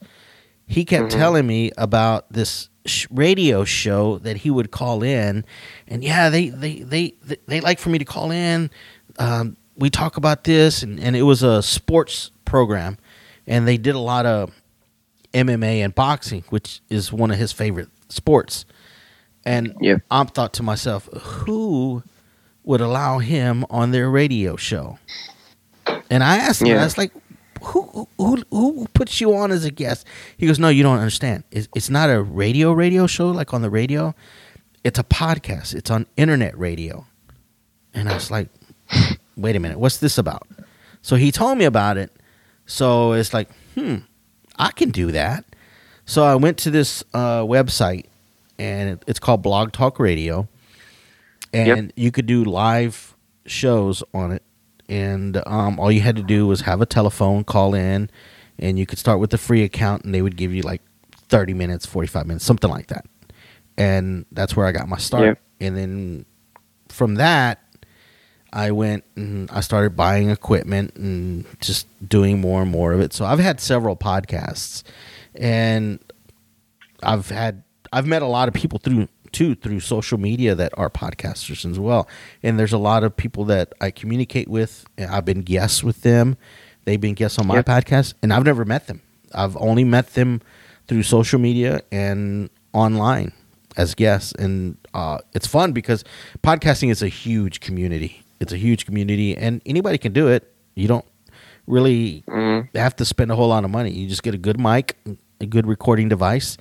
[0.67, 1.17] he kept Mhm.
[1.19, 5.45] telling me about this sh- radio show that he would call in,
[5.89, 8.71] and yeah, they they they they, they like for me to call in.
[9.19, 12.99] Um, we talk about this, and and it was a sports program,
[13.47, 14.51] and they did a lot of
[15.35, 18.65] MMA and boxing, which is one of his favorite sports.
[19.45, 20.03] And Yep.
[20.11, 22.03] I thought to myself, who
[22.65, 24.99] would allow him on their radio show?
[26.11, 27.13] And I asked him, I was like,
[27.67, 30.07] who, who who puts you on as a guest?
[30.37, 31.45] He goes, no, you don't understand.
[31.51, 34.15] It's, it's not a radio radio show like on the radio.
[34.85, 35.75] it's a podcast.
[35.75, 37.07] It's on internet radio.
[37.95, 38.49] And I was like,
[39.37, 40.47] wait a minute, what's this about?
[41.03, 42.11] So he told me about it.
[42.67, 43.97] So it's like, hmm,
[44.59, 45.45] I can do that.
[46.05, 48.05] So I went to this uh, website,
[48.59, 50.47] and it, it's called Blog Talk Radio,
[51.53, 51.93] and Yep.
[51.97, 53.15] you could do live
[53.47, 54.43] shows on it.
[54.89, 58.09] And um, all you had to do was have a telephone, call in,
[58.59, 60.83] and you could start with a free account, and they would give you like
[61.29, 63.05] thirty minutes, forty five minutes, something like that.
[63.77, 65.25] And that's where I got my start.
[65.25, 65.41] Yep.
[65.61, 66.27] And then
[66.89, 67.61] from that,
[68.53, 73.13] I went and I started buying equipment and just doing more and more of it.
[73.13, 74.83] So I've had several podcasts,
[75.35, 75.99] and
[77.03, 80.89] I've had I've met a lot of people through too through social media that are
[80.89, 82.09] podcasters as well.
[82.43, 84.87] And there's a lot of people that I communicate with.
[84.99, 86.37] I've been guests with them.
[86.87, 87.67] They've been guests on my Yep.
[87.67, 89.03] podcast, and I've never met them.
[89.35, 90.41] I've only met them
[90.89, 93.33] through social media and online
[93.77, 96.03] as guests, and uh, it's fun because
[96.43, 98.23] podcasting is a huge community.
[98.41, 100.51] It's a huge community, and anybody can do it.
[100.75, 101.05] You don't
[101.67, 102.69] really Mhm.
[102.75, 103.91] have to spend a whole lot of money.
[103.91, 104.97] You just get a good mic,
[105.41, 106.57] a good recording device,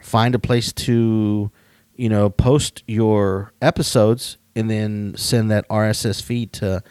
[0.00, 1.50] find a place to,
[2.00, 6.82] you know, post your episodes, and then send that RSS feed to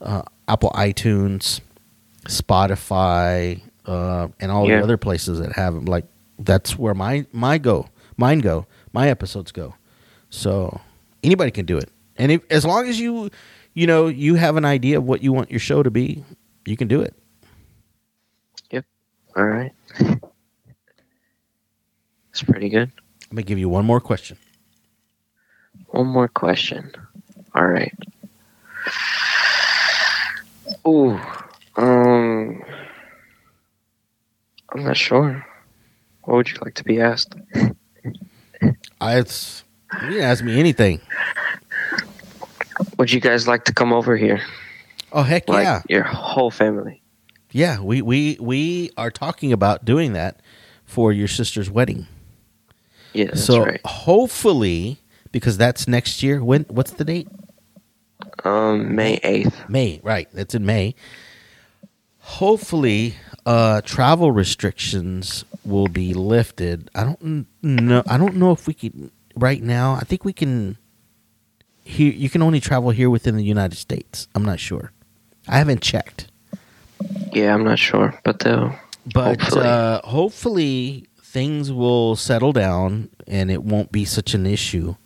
[0.00, 1.60] uh, Apple iTunes,
[2.24, 4.78] Spotify, uh, and all Yeah.
[4.78, 5.84] the other places that have them.
[5.84, 6.06] Like
[6.38, 9.74] that's where my my go, mine go, my episodes go.
[10.30, 10.80] So
[11.22, 13.30] anybody can do it, and if, as long as you,
[13.74, 16.24] you know, you have an idea of what you want your show to be,
[16.64, 17.14] you can do it.
[18.70, 18.84] Yep.
[19.36, 19.72] All right.
[22.30, 22.90] It's pretty good.
[23.30, 24.38] I'm gonna give you one more question.
[25.88, 26.92] One more question.
[27.54, 27.92] All right.
[30.86, 31.18] Ooh.
[31.76, 32.62] Um.
[34.70, 35.44] I'm not sure.
[36.22, 37.34] What would you like to be asked?
[39.00, 41.00] I, it's you can ask me anything.
[42.98, 44.42] Would you guys like to come over here?
[45.12, 47.02] Oh heck Like yeah, your whole family?
[47.50, 47.80] yeah.
[47.80, 50.40] We we we are talking about doing that
[50.84, 52.06] for your sister's wedding.
[53.18, 53.80] Yeah, so right.
[53.84, 54.98] hopefully,
[55.32, 56.44] because that's next year.
[56.44, 57.26] When what's the date?
[58.44, 59.68] Um, May eighth.
[59.68, 60.28] May, right?
[60.32, 60.94] That's in May.
[62.20, 63.14] Hopefully,
[63.46, 66.90] uh, travel restrictions will be lifted.
[66.94, 68.02] I don't know.
[68.06, 69.94] I don't know if we can right now.
[69.94, 70.76] I think we can.
[71.82, 74.28] Here, you can only travel here within the United States.
[74.34, 74.92] I'm not sure.
[75.48, 76.28] I haven't checked,
[77.32, 78.74] Yeah, I'm not sure, but they'll.
[79.14, 79.66] but Hopefully.
[79.66, 81.06] uh, hopefully
[81.38, 84.96] things will settle down and it won't be such an issue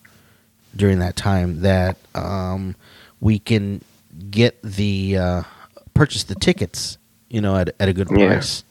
[0.75, 2.75] during that time that um,
[3.21, 3.83] we can
[4.31, 5.43] get the uh,
[5.93, 6.97] purchase the tickets,
[7.29, 8.29] you know, at at a good Yeah.
[8.29, 8.65] price,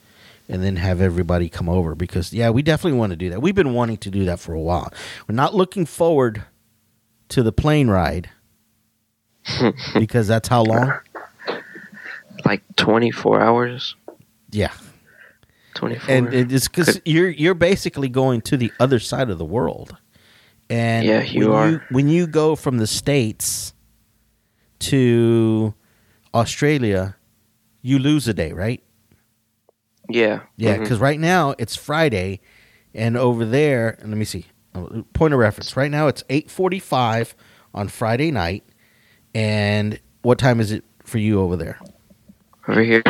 [0.49, 3.43] and then have everybody come over because yeah, we definitely want to do that.
[3.43, 4.91] We've been wanting to do that for a while.
[5.27, 6.43] We're not looking forward
[7.29, 8.27] to the plane ride
[9.93, 10.93] because that's how long.
[12.43, 13.95] like 24 hours.
[14.49, 14.71] Yeah,
[15.75, 16.13] 24.
[16.15, 19.95] and it's because you're you're basically going to the other side of the world,
[20.69, 21.85] and Yeah, you when are.
[21.89, 23.73] when you go from the states
[24.79, 25.73] to
[26.33, 27.15] Australia,
[27.81, 28.83] you lose a day, right?
[30.09, 30.41] yeah.
[30.57, 30.83] Yeah, mm-hmm.
[30.83, 32.41] because right now it's Friday,
[32.93, 34.45] and over there, and let me see,
[35.13, 35.77] point of reference.
[35.77, 37.35] Right now it's eight forty-five
[37.73, 38.63] on Friday night,
[39.33, 41.79] and what time is it for you over there?
[42.67, 43.01] over here,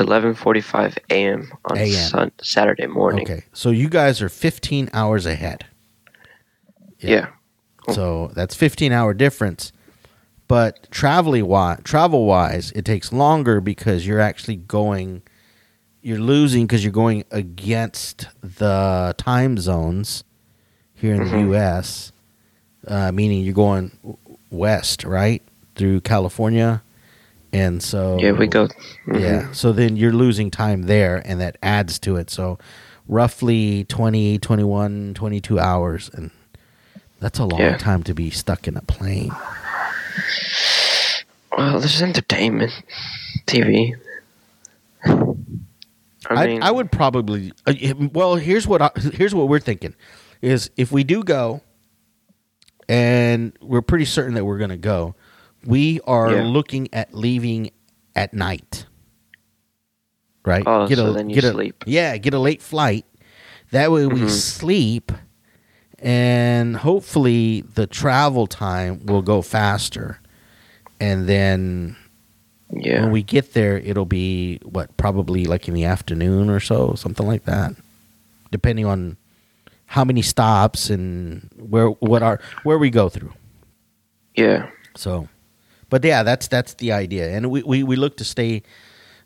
[0.00, 1.52] 11:45 a.m.
[1.66, 1.92] on AM.
[1.92, 3.22] Sun- Saturday morning.
[3.22, 5.64] Okay, so you guys are fifteen hours ahead.
[6.98, 7.28] Yeah.
[7.92, 9.72] So that's 15 hour difference.
[10.46, 15.22] But traveling wise, travel wise, it takes longer because you're actually going,
[16.02, 20.24] you're losing because you're going against the time zones
[20.94, 21.46] here in the Mhm.
[21.48, 22.12] U.S.
[22.86, 23.90] Uh, meaning you're going
[24.50, 25.42] west, right,
[25.74, 26.82] through California,
[27.52, 28.68] and so Yeah, we go.
[29.06, 29.20] mhm.
[29.20, 29.52] yeah.
[29.52, 32.30] So then you're losing time there, and that adds to it.
[32.30, 32.58] So
[33.08, 36.10] roughly 20, 21, 22 hours.
[36.14, 36.30] And
[37.18, 37.76] that's a long Yeah.
[37.76, 39.32] time to be stuck in a plane.
[41.56, 42.72] Well, there's entertainment,
[43.46, 43.94] TV.
[45.04, 45.38] I
[46.28, 47.52] I, I would probably.
[47.66, 47.74] Uh,
[48.12, 49.94] well, here's what I, here's what we're thinking:
[50.42, 51.60] is if we do go,
[52.88, 55.14] and we're pretty certain that we're going to go,
[55.64, 56.42] we are Yeah.
[56.44, 57.70] looking at leaving
[58.16, 58.86] at night.
[60.44, 60.64] Right?
[60.66, 61.72] Oh, so then you get a.
[61.86, 63.04] Yeah, get a late flight.
[63.72, 64.30] That way we Mhm.
[64.30, 65.12] sleep,
[65.98, 70.18] and hopefully the travel time will go faster,
[70.98, 71.96] and then
[72.72, 73.02] Yeah.
[73.02, 77.26] when we get there, it'll be what probably like in the afternoon or so, something
[77.26, 77.74] like that,
[78.50, 79.18] depending on
[79.86, 83.32] how many stops and where what are where we go through.
[84.34, 84.68] Yeah.
[84.96, 85.28] So,
[85.90, 88.62] but yeah, that's that's the idea, and we we, we look to stay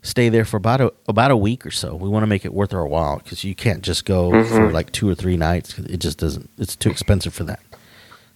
[0.01, 1.95] stay there for about a about a week or so.
[1.95, 4.73] We want to make it worth our while because you can't just go for Mhm.
[4.73, 5.77] like two or three nights.
[5.79, 6.49] It just doesn't.
[6.57, 7.59] It's too expensive for that.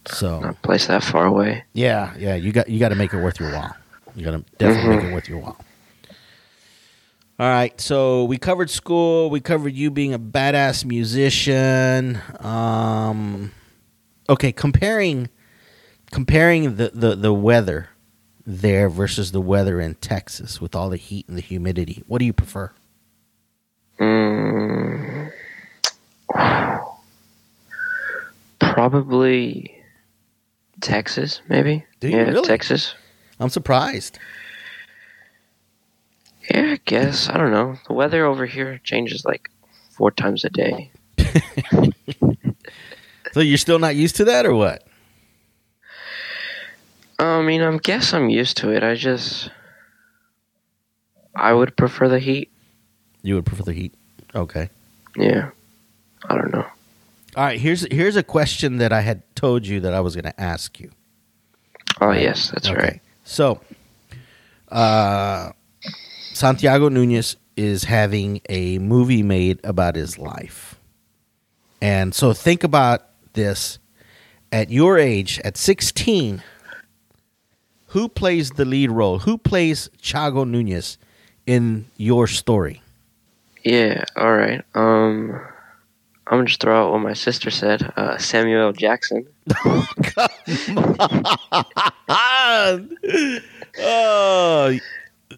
[0.07, 1.63] So Not place that far away.
[1.73, 3.75] yeah, yeah, you got you got to make it worth your while.
[4.15, 5.09] You got to definitely make Mhm.
[5.09, 5.57] it worth your while.
[7.39, 9.29] All right, so we covered school.
[9.29, 12.19] We covered you being a badass musician.
[12.41, 13.51] Um,
[14.27, 15.29] okay, comparing
[16.11, 17.89] comparing the, the, the weather
[18.45, 22.03] there versus the weather in Texas with all the heat and the humidity.
[22.07, 22.71] What do you prefer?
[23.99, 25.31] Mm,
[28.59, 29.75] probably
[30.81, 31.85] Texas, maybe.
[31.99, 32.47] Do you yeah, really?
[32.47, 32.95] Texas.
[33.39, 34.17] I'm surprised.
[36.49, 37.29] Yeah, I guess.
[37.29, 37.75] I don't know.
[37.87, 39.49] The weather over here changes like
[39.91, 40.91] four times a day.
[43.31, 44.83] So you're still not used to that, or what?
[47.19, 48.83] I mean, I guess I'm used to it.
[48.83, 49.49] I just,
[51.35, 52.51] I would prefer the heat.
[53.21, 53.93] You would prefer the heat.
[54.33, 54.69] Okay.
[55.17, 55.49] Yeah,
[56.29, 56.65] I don't know.
[57.35, 57.59] All right.
[57.59, 60.79] Here's here's a question that I had told you that I was going to ask
[60.79, 60.91] you.
[62.01, 62.21] Oh Right.
[62.21, 62.79] yes, that's Okay.
[62.79, 63.01] right.
[63.25, 63.59] So,
[64.69, 65.51] uh,
[66.33, 70.75] Santiago Nunez is having a movie made about his life.
[71.81, 73.79] And so think about this.
[74.51, 76.41] At your age, at 16,
[77.89, 79.19] who plays the lead role?
[79.19, 80.97] Who plays Chago Nunez
[81.45, 82.81] in your story?
[83.63, 84.05] Yeah.
[84.15, 84.63] All right.
[84.73, 85.39] Um,
[86.27, 87.91] I'm gonna just throw out what my sister said.
[87.97, 88.73] Uh, Samuel.
[88.73, 89.27] Jackson.
[93.79, 94.77] oh,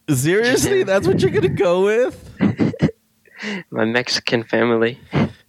[0.10, 0.84] seriously?
[0.84, 2.30] That's what you're going to go with?
[3.72, 5.00] My Mexican family.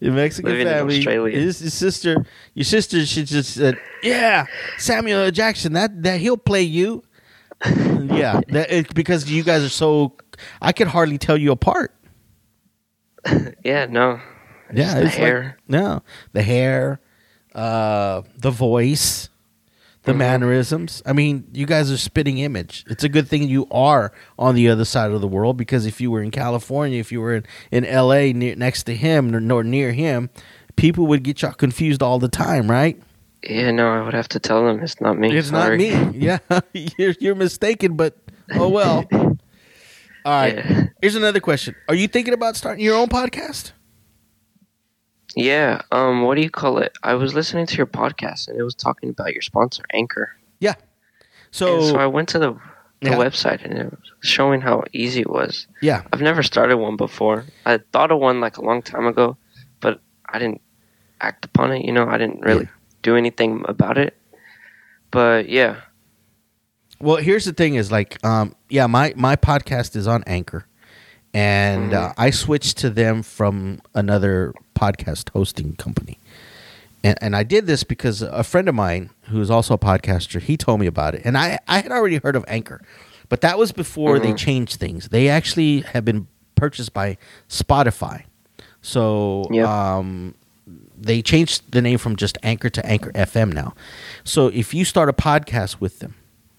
[0.03, 1.33] Your Mexican Living in family.
[1.33, 4.47] His, his sister, your sister, she just said, "Yeah,
[4.77, 5.31] Samuel L.
[5.31, 5.75] Jackson.
[5.75, 7.05] That that he'll play you."
[7.65, 10.17] yeah, that it, because you guys are so.
[10.61, 11.95] I could hardly tell you apart.
[13.65, 13.87] Yeah.
[13.87, 14.21] No.
[14.75, 15.59] Yeah, the it's like- hair.
[15.69, 17.01] no, the hair,
[17.55, 19.29] uh, the voice,
[20.05, 20.17] the Mhm.
[20.19, 21.03] mannerisms.
[21.07, 22.85] I mean, you guys are spitting image.
[22.89, 26.01] It's a good thing you are on the other side of the world because if
[26.01, 28.33] you were in California, if you were in, in L.A.
[28.33, 30.31] Near, next to him or, or near him,
[30.77, 33.01] people would get y'all confused all the time, right?
[33.49, 33.71] Yeah.
[33.71, 33.89] No.
[33.93, 35.37] I would have to tell them it's not me.
[35.37, 35.91] It's Sorry.
[35.91, 36.19] not me.
[36.27, 36.39] Yeah,
[36.99, 38.17] you're you're mistaken, but
[38.55, 39.05] oh well.
[40.25, 40.55] All right.
[40.55, 40.85] Yeah.
[41.01, 43.73] Here's another question: Are you thinking about starting your own podcast?
[45.37, 45.83] Yeah.
[45.91, 46.23] Um.
[46.23, 46.97] What do you call it?
[47.03, 50.31] I was listening to your podcast and it was talking about your sponsor, Anchor.
[50.61, 50.75] Yeah.
[51.51, 52.53] So, And so I went to the
[53.01, 53.17] the Yeah.
[53.17, 55.67] website and it was showing how easy it was.
[55.81, 57.45] yeah, I've never started one before.
[57.67, 59.37] I thought of one like a long time ago,
[59.81, 60.61] but I didn't
[61.21, 61.85] act upon it.
[61.85, 62.69] You know, I didn't really
[63.03, 64.17] do anything about it.
[65.11, 65.81] But yeah,
[67.01, 70.67] Well, here's the thing: is like, um, yeah, my my podcast is on Anchor,
[71.35, 76.19] and uh, I switched to them from another podcast hosting company,
[77.05, 80.41] and and I did this because a friend of mine who is also a podcaster
[80.41, 82.81] he told me about it, and I I had already heard of Anchor,
[83.29, 84.37] but that was before they Mhm.
[84.39, 85.09] changed things.
[85.09, 87.17] They actually have been purchased by
[87.49, 88.23] Spotify,
[88.81, 89.67] so Yep.
[89.67, 90.35] um,
[91.01, 93.75] they changed the name from just Anchor to Anchor FM now.
[94.25, 96.15] So if you start a podcast with them,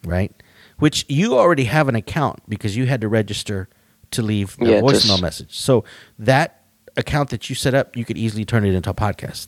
[0.06, 0.32] right,
[0.80, 3.70] which you already have an account because you had to register
[4.12, 5.58] to leave the Yeah, voicemail just- message.
[5.60, 5.84] So
[6.20, 6.63] that
[6.98, 9.48] account that you set up, you could easily turn it into a podcast.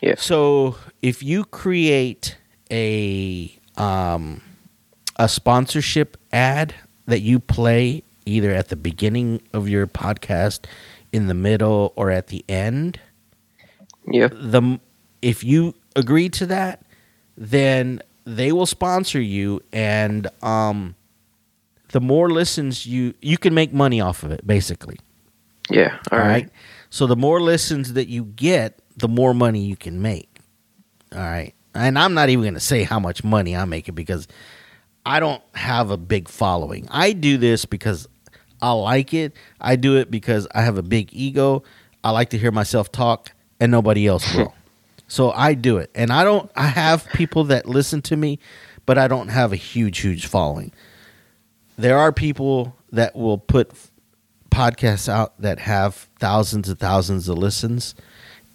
[0.00, 0.14] Yeah.
[0.16, 2.36] So if you create
[2.70, 4.42] a um,
[5.16, 6.74] a sponsorship ad
[7.06, 10.66] that you play either at the beginning of your podcast,
[11.12, 12.98] in the middle, or at the end,
[14.10, 14.28] yeah.
[14.28, 14.80] the
[15.20, 16.84] if you agree to that,
[17.36, 20.94] then they will sponsor you, and um,
[21.88, 24.98] the more listens you you can make money off of it, basically.
[25.70, 25.98] Yeah.
[26.10, 26.48] All right.
[26.90, 30.38] So the more listens that you get, the more money you can make.
[31.12, 31.54] All right.
[31.74, 34.28] And I'm not even going to say how much money I'm making because
[35.06, 36.86] I don't have a big following.
[36.90, 38.06] I do this because
[38.60, 39.34] I like it.
[39.60, 41.62] I do it because I have a big ego.
[42.04, 44.54] I like to hear myself talk and nobody else will.
[45.08, 45.90] so I do it.
[45.94, 48.38] And I don't I have people that listen to me,
[48.86, 50.72] but I don't have a huge huge following.
[51.78, 53.72] There are people that will put
[54.52, 57.94] podcasts out that have thousands and thousands of listens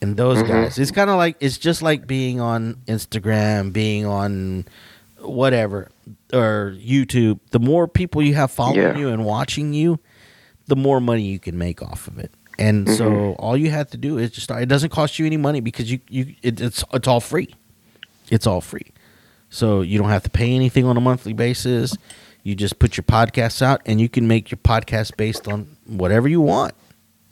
[0.01, 0.47] and those Mhm.
[0.47, 4.65] guys it's kind of like it's just like being on instagram being on
[5.21, 5.89] whatever
[6.31, 8.97] or youtube the more people you have following Yeah.
[8.97, 9.99] you and watching you
[10.67, 13.41] the more money you can make off of it And so Mm-hmm.
[13.43, 14.63] all you have to do is just start.
[14.63, 17.49] It doesn't cost you any money because you you it, it's it's all free.
[18.31, 18.87] It's all free.
[19.51, 21.95] So you don't have to pay anything on a monthly basis.
[22.47, 26.29] You just put your podcasts out and you can make your podcast based on whatever
[26.29, 26.73] you want.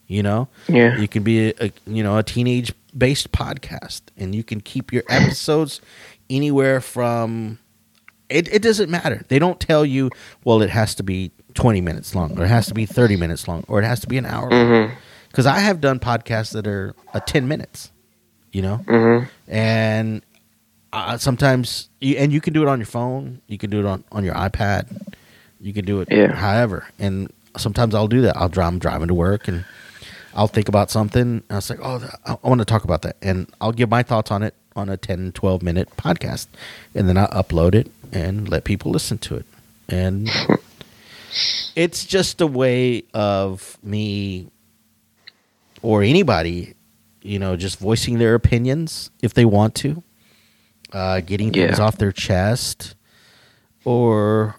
[0.07, 0.49] You know?
[0.68, 0.97] Yeah.
[0.97, 4.91] You can be a, a you know, a teenage based podcast and you can keep
[4.91, 5.80] your episodes
[6.30, 7.59] anywhere from
[8.28, 9.24] it, it doesn't matter.
[9.30, 10.09] They don't tell you,
[10.43, 13.47] well, it has to be 20 minutes long, or it has to be 30 minutes
[13.47, 14.49] long, or it has to be an hour.
[14.49, 14.95] Mm-hmm.
[15.30, 17.89] Because I have done podcasts that are uh, 10 minutes,
[18.51, 18.82] you know?
[18.86, 19.30] Mm-hmm.
[19.47, 20.25] And
[20.96, 23.86] uh, sometimes, you, and you can do it on your phone, you can do it
[23.86, 25.14] on, on your iPad,
[25.60, 26.34] you can do it Yeah.
[26.34, 26.88] however.
[27.00, 28.38] And sometimes I'll do that.
[28.38, 29.66] I'll drive, I'm driving to work and
[30.34, 31.43] I'll think about something.
[31.50, 33.18] I was like, oh, I, I want to talk about that.
[33.22, 36.48] And I'll give my thoughts on it on a 10, 12 minute podcast.
[36.93, 39.46] And then I'll upload it and let people listen to it.
[39.89, 40.30] And
[41.76, 44.48] it's just a way of me
[45.82, 46.74] or anybody,
[47.22, 50.04] you know, just voicing their opinions if they want to,
[50.92, 51.84] uh, getting things Yeah.
[51.86, 52.96] off their chest,
[53.84, 54.56] or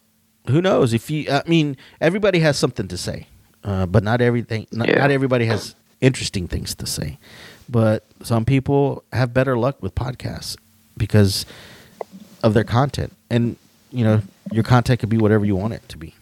[0.48, 1.30] who knows if you.
[1.30, 3.26] I mean, everybody has something to say,
[3.64, 4.66] uh, but not everything.
[4.72, 4.98] Not, Yeah.
[4.98, 7.18] not everybody has interesting things to say,
[7.68, 10.56] but some people have better luck with podcasts
[10.96, 11.46] because
[12.42, 13.56] of their content, and
[13.90, 14.20] you know,
[14.52, 16.14] your content could be whatever you want it to be.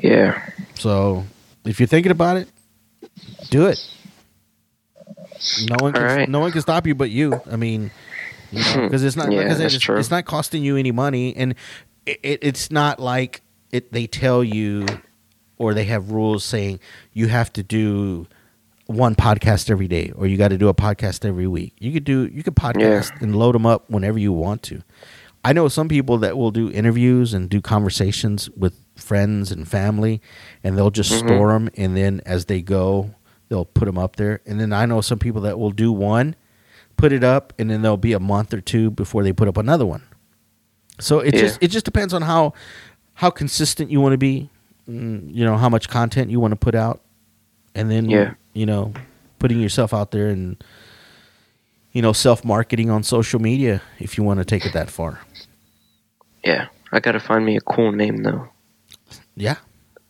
[0.00, 0.42] Yeah.
[0.74, 1.24] So
[1.64, 2.48] if you're thinking about it,
[3.50, 3.78] do it.
[5.68, 6.28] No one can right.
[6.28, 7.40] no one can stop you but you.
[7.50, 7.90] I mean,
[8.52, 9.98] because it's not Yeah, like I said, that's it's, true.
[9.98, 11.54] it's not costing you any money, and
[12.06, 13.92] it, it, it's not like it.
[13.92, 14.86] They tell you
[15.58, 16.80] or they have rules saying
[17.12, 18.26] you have to do
[18.86, 21.74] one podcast every day or you got to do a podcast every week.
[21.78, 24.82] You could do you could podcast and load them up whenever you want to.
[25.44, 30.20] I know some people that will do interviews and do conversations with friends and family,
[30.62, 31.18] and they'll just Mhm.
[31.26, 33.14] store them, and then as they go,
[33.48, 34.40] they'll put them up there.
[34.46, 36.36] And then I know some people that will do one,
[37.02, 39.56] put it up, and then there'll be a month or two before they put up
[39.56, 40.02] another one.
[41.00, 41.40] So it Yeah.
[41.40, 42.52] just it just depends on how
[43.14, 44.50] how consistent you want to be,
[44.88, 47.00] mm, you know, how much content you want to put out,
[47.74, 48.34] and then Yeah.
[48.52, 48.92] you know,
[49.40, 50.62] putting yourself out there and
[51.90, 55.18] you know, self marketing on social media if you want to take it that far.
[56.44, 56.68] Yeah.
[56.92, 58.48] I gotta find me a cool name though.
[59.34, 59.56] Yeah,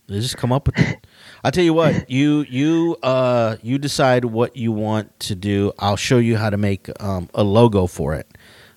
[0.09, 0.99] they just come up with it.
[1.45, 5.73] I'll tell you what you you uh you decide what you want to do.
[5.79, 8.27] I'll show you how to make um, a logo for it,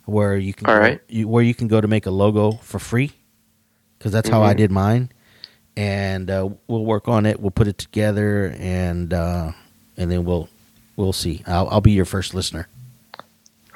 [0.05, 2.79] where you can All go, you, where you can go to make a logo for
[2.79, 3.11] free,
[3.97, 4.57] because that's how I Mhm.
[4.57, 5.09] did mine,
[5.77, 7.39] and uh, we'll work on it.
[7.39, 9.51] We'll put it together, and uh,
[9.97, 10.49] and then we'll
[10.95, 11.43] we'll see.
[11.45, 12.67] I'll, I'll be your first listener.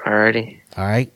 [0.04, 0.58] Alrighty.
[0.76, 1.12] All right.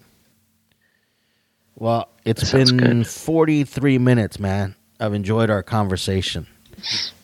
[1.77, 3.07] Well, it's been good.
[3.07, 4.75] 43 minutes, man.
[5.01, 6.47] I've enjoyed our conversation.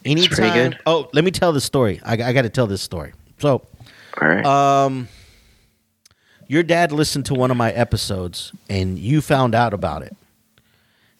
[0.04, 0.70] Anytime.
[0.70, 0.78] good.
[0.86, 2.00] Oh, let me tell this story.
[2.04, 3.12] I, I got to tell this story.
[3.38, 3.66] So,
[4.20, 4.44] Alright.
[4.44, 5.08] um,
[6.46, 10.16] your dad listened to one of my episodes, and you found out about it.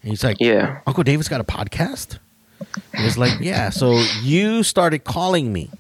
[0.03, 0.81] And he's like, yeah.
[0.87, 2.19] Uncle David's got a podcast.
[2.95, 3.71] It was like, yeah.
[3.71, 5.71] So you started calling me,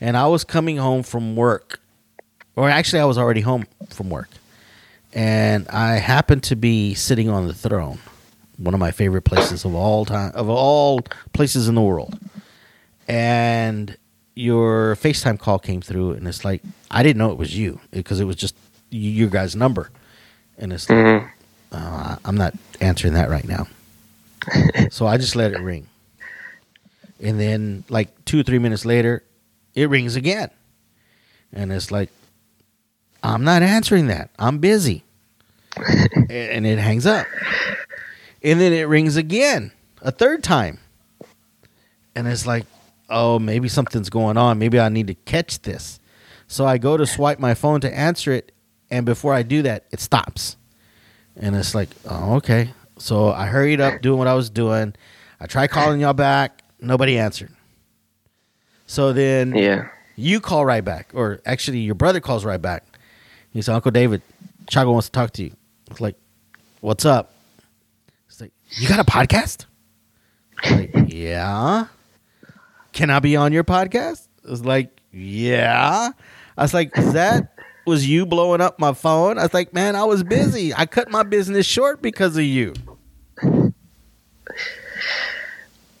[0.00, 1.80] and I was coming home from work,
[2.54, 4.28] or actually, I was already home from work,
[5.12, 7.98] and I happened to be sitting on the throne,
[8.58, 11.00] one of my favorite places of all time, of all
[11.32, 12.18] places in the world,
[13.08, 13.96] and
[14.34, 18.20] your FaceTime call came through, and it's like I didn't know it was you because
[18.20, 18.56] it was just
[18.90, 19.90] your guy's number,
[20.58, 21.26] and it's like, hmm
[21.72, 23.66] uh, I'm not answering that right now.
[24.90, 25.88] so I just let it ring.
[27.20, 29.22] And then, like two or three minutes later,
[29.74, 30.50] it rings again.
[31.52, 32.10] And it's like,
[33.22, 34.30] I'm not answering that.
[34.38, 35.02] I'm busy.
[36.30, 37.26] And it hangs up.
[38.46, 40.78] And then it rings again, a third time.
[42.14, 42.64] And it's like,
[43.10, 44.58] oh, maybe something's going on.
[44.58, 45.98] Maybe I need to catch this.
[46.46, 48.52] So I go to swipe my phone to answer it.
[48.88, 50.56] And before I do that, it stops.
[51.34, 52.70] And it's like, oh, okay.
[52.98, 54.94] So I hurried up doing what I was doing.
[55.40, 56.62] I tried calling y'all back.
[56.80, 57.50] Nobody answered.
[58.86, 59.88] So then Yeah.
[60.14, 62.84] you call right back, or actually your brother calls right back.
[63.52, 64.22] He said, Uncle David,
[64.66, 65.52] Chago wants to talk to you.
[65.90, 66.14] It's like,
[66.80, 67.32] what's up?
[68.70, 69.66] You got a podcast?
[70.70, 71.86] Like, yeah.
[72.92, 74.26] Can I be on your podcast?
[74.44, 76.10] It was like, yeah.
[76.56, 77.52] I was like, is that
[77.86, 79.38] was you blowing up my phone?
[79.38, 80.74] I was like, man, I was busy.
[80.74, 82.74] I cut my business short because of you.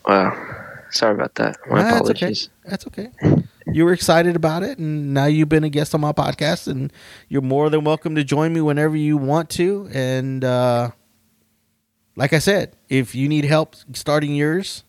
[0.06, 0.54] Wow.
[0.90, 1.56] Sorry about that.
[1.68, 2.48] My Nah, that's apologies.
[2.64, 2.70] okay.
[2.70, 3.10] That's okay.
[3.66, 6.92] You were excited about it, and now you've been a guest on my podcast, and
[7.28, 9.88] you're more than welcome to join me whenever you want to.
[9.92, 10.90] And uh,
[12.16, 14.82] like I said, if you need help starting yours,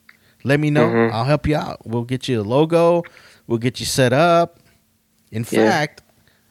[0.44, 0.88] let me know.
[0.90, 1.12] Mhm.
[1.12, 1.86] I'll help you out.
[1.86, 3.04] We'll get you a logo.
[3.48, 4.60] We'll get you set up.
[5.32, 5.70] In Yeah.
[5.70, 6.02] fact,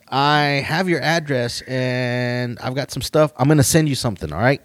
[0.09, 3.33] I have your address and I've got some stuff.
[3.37, 4.33] I'm gonna send you something.
[4.33, 4.61] All right.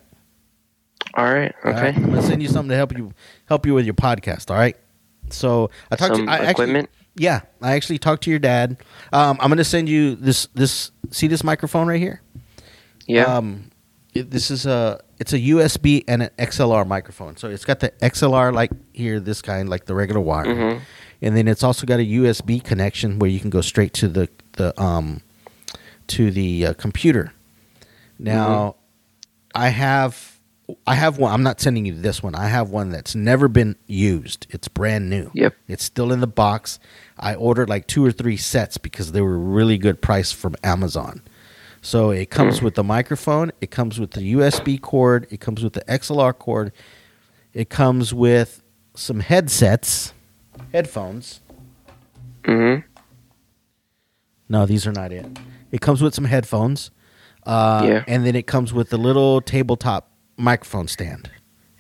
[1.18, 1.53] right.
[1.66, 1.82] All Okay.
[1.82, 1.95] right?
[1.95, 3.14] I'm gonna send you something to help you
[3.47, 4.51] help you with your podcast.
[4.51, 4.76] All right.
[5.30, 8.78] So I talked Some to I actually, yeah, I actually talked to your dad.
[9.14, 12.22] Um, I'm gonna send you this this see this microphone right here.
[13.07, 13.24] yeah.
[13.24, 13.70] Um,
[14.14, 17.38] it, this is a it's a USB and an XLR microphone.
[17.38, 20.82] So it's got the XLR like here, this kind, like the regular wire, Mhm.
[21.22, 24.30] and then it's also got a USB connection where you can go straight to the
[24.53, 25.22] the um
[26.07, 27.32] to the uh, computer.
[28.20, 28.76] Now,
[29.55, 30.39] I have
[30.88, 31.34] I have one.
[31.34, 32.34] I'm not sending you this one.
[32.36, 34.47] I have one that's never been used.
[34.49, 35.30] It's brand new.
[35.34, 35.55] Yep.
[35.68, 36.80] It's still in the box.
[37.18, 41.22] I ordered like two or three sets because they were really good price from Amazon.
[41.82, 45.74] So it comes with the microphone, it comes with the USB cord, it comes with
[45.74, 46.72] the XLR cord,
[47.54, 48.62] it comes with
[48.96, 50.14] some headsets,
[50.72, 51.42] headphones.
[52.44, 52.84] Mhm.
[54.48, 55.26] No, these are not it.
[55.72, 56.92] It comes with some headphones.
[57.46, 58.04] Uh, Yeah.
[58.08, 61.30] And then it comes with a little tabletop microphone stand.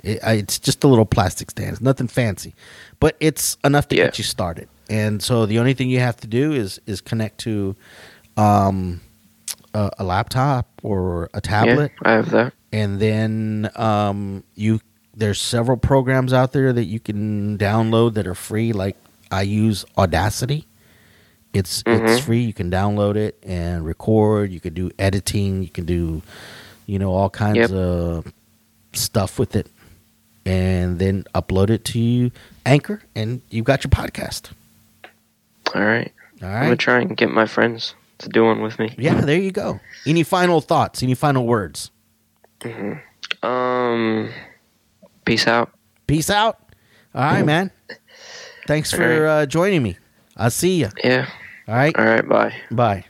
[0.03, 1.73] It, it's just a little plastic stand.
[1.73, 2.55] It's nothing fancy,
[2.99, 4.05] but it's enough to Yeah.
[4.05, 4.67] get you started.
[4.89, 7.75] And so the only thing you have to do is is connect to
[8.37, 9.01] um,
[9.73, 11.91] a, a laptop or a tablet.
[12.03, 12.09] Yeah.
[12.09, 12.53] I have that.
[12.73, 14.79] and then um, you
[15.15, 18.71] there's several programs out there that you can download that are free.
[18.73, 18.95] Like
[19.29, 20.65] I use Audacity.
[21.53, 22.21] It's it's Mhm.
[22.21, 22.41] free.
[22.43, 24.51] You can download it and record.
[24.51, 25.61] You can do editing.
[25.63, 26.21] You can do,
[26.85, 27.71] you know, all kinds Yep.
[27.71, 28.33] of
[28.93, 29.67] stuff with it,
[30.45, 32.31] and then upload it to you,
[32.65, 34.51] Anchor, and you've got your podcast.
[35.75, 36.11] All right.
[36.41, 38.93] All I'm gonna try and get my friends to do one with me.
[38.97, 39.79] Yeah, there you go.
[40.05, 41.03] Any final thoughts?
[41.03, 41.91] Any final words?
[43.43, 44.29] Um.
[45.25, 45.71] Peace out.
[46.07, 46.59] Peace out.
[47.13, 47.71] All right, man.
[48.67, 49.97] Thanks All for uh, joining me.
[50.37, 50.89] I'll see you.
[51.03, 51.27] Yeah.
[51.67, 51.95] All right.
[51.97, 52.27] All right.
[52.27, 52.53] Bye.
[52.71, 53.05] Bye.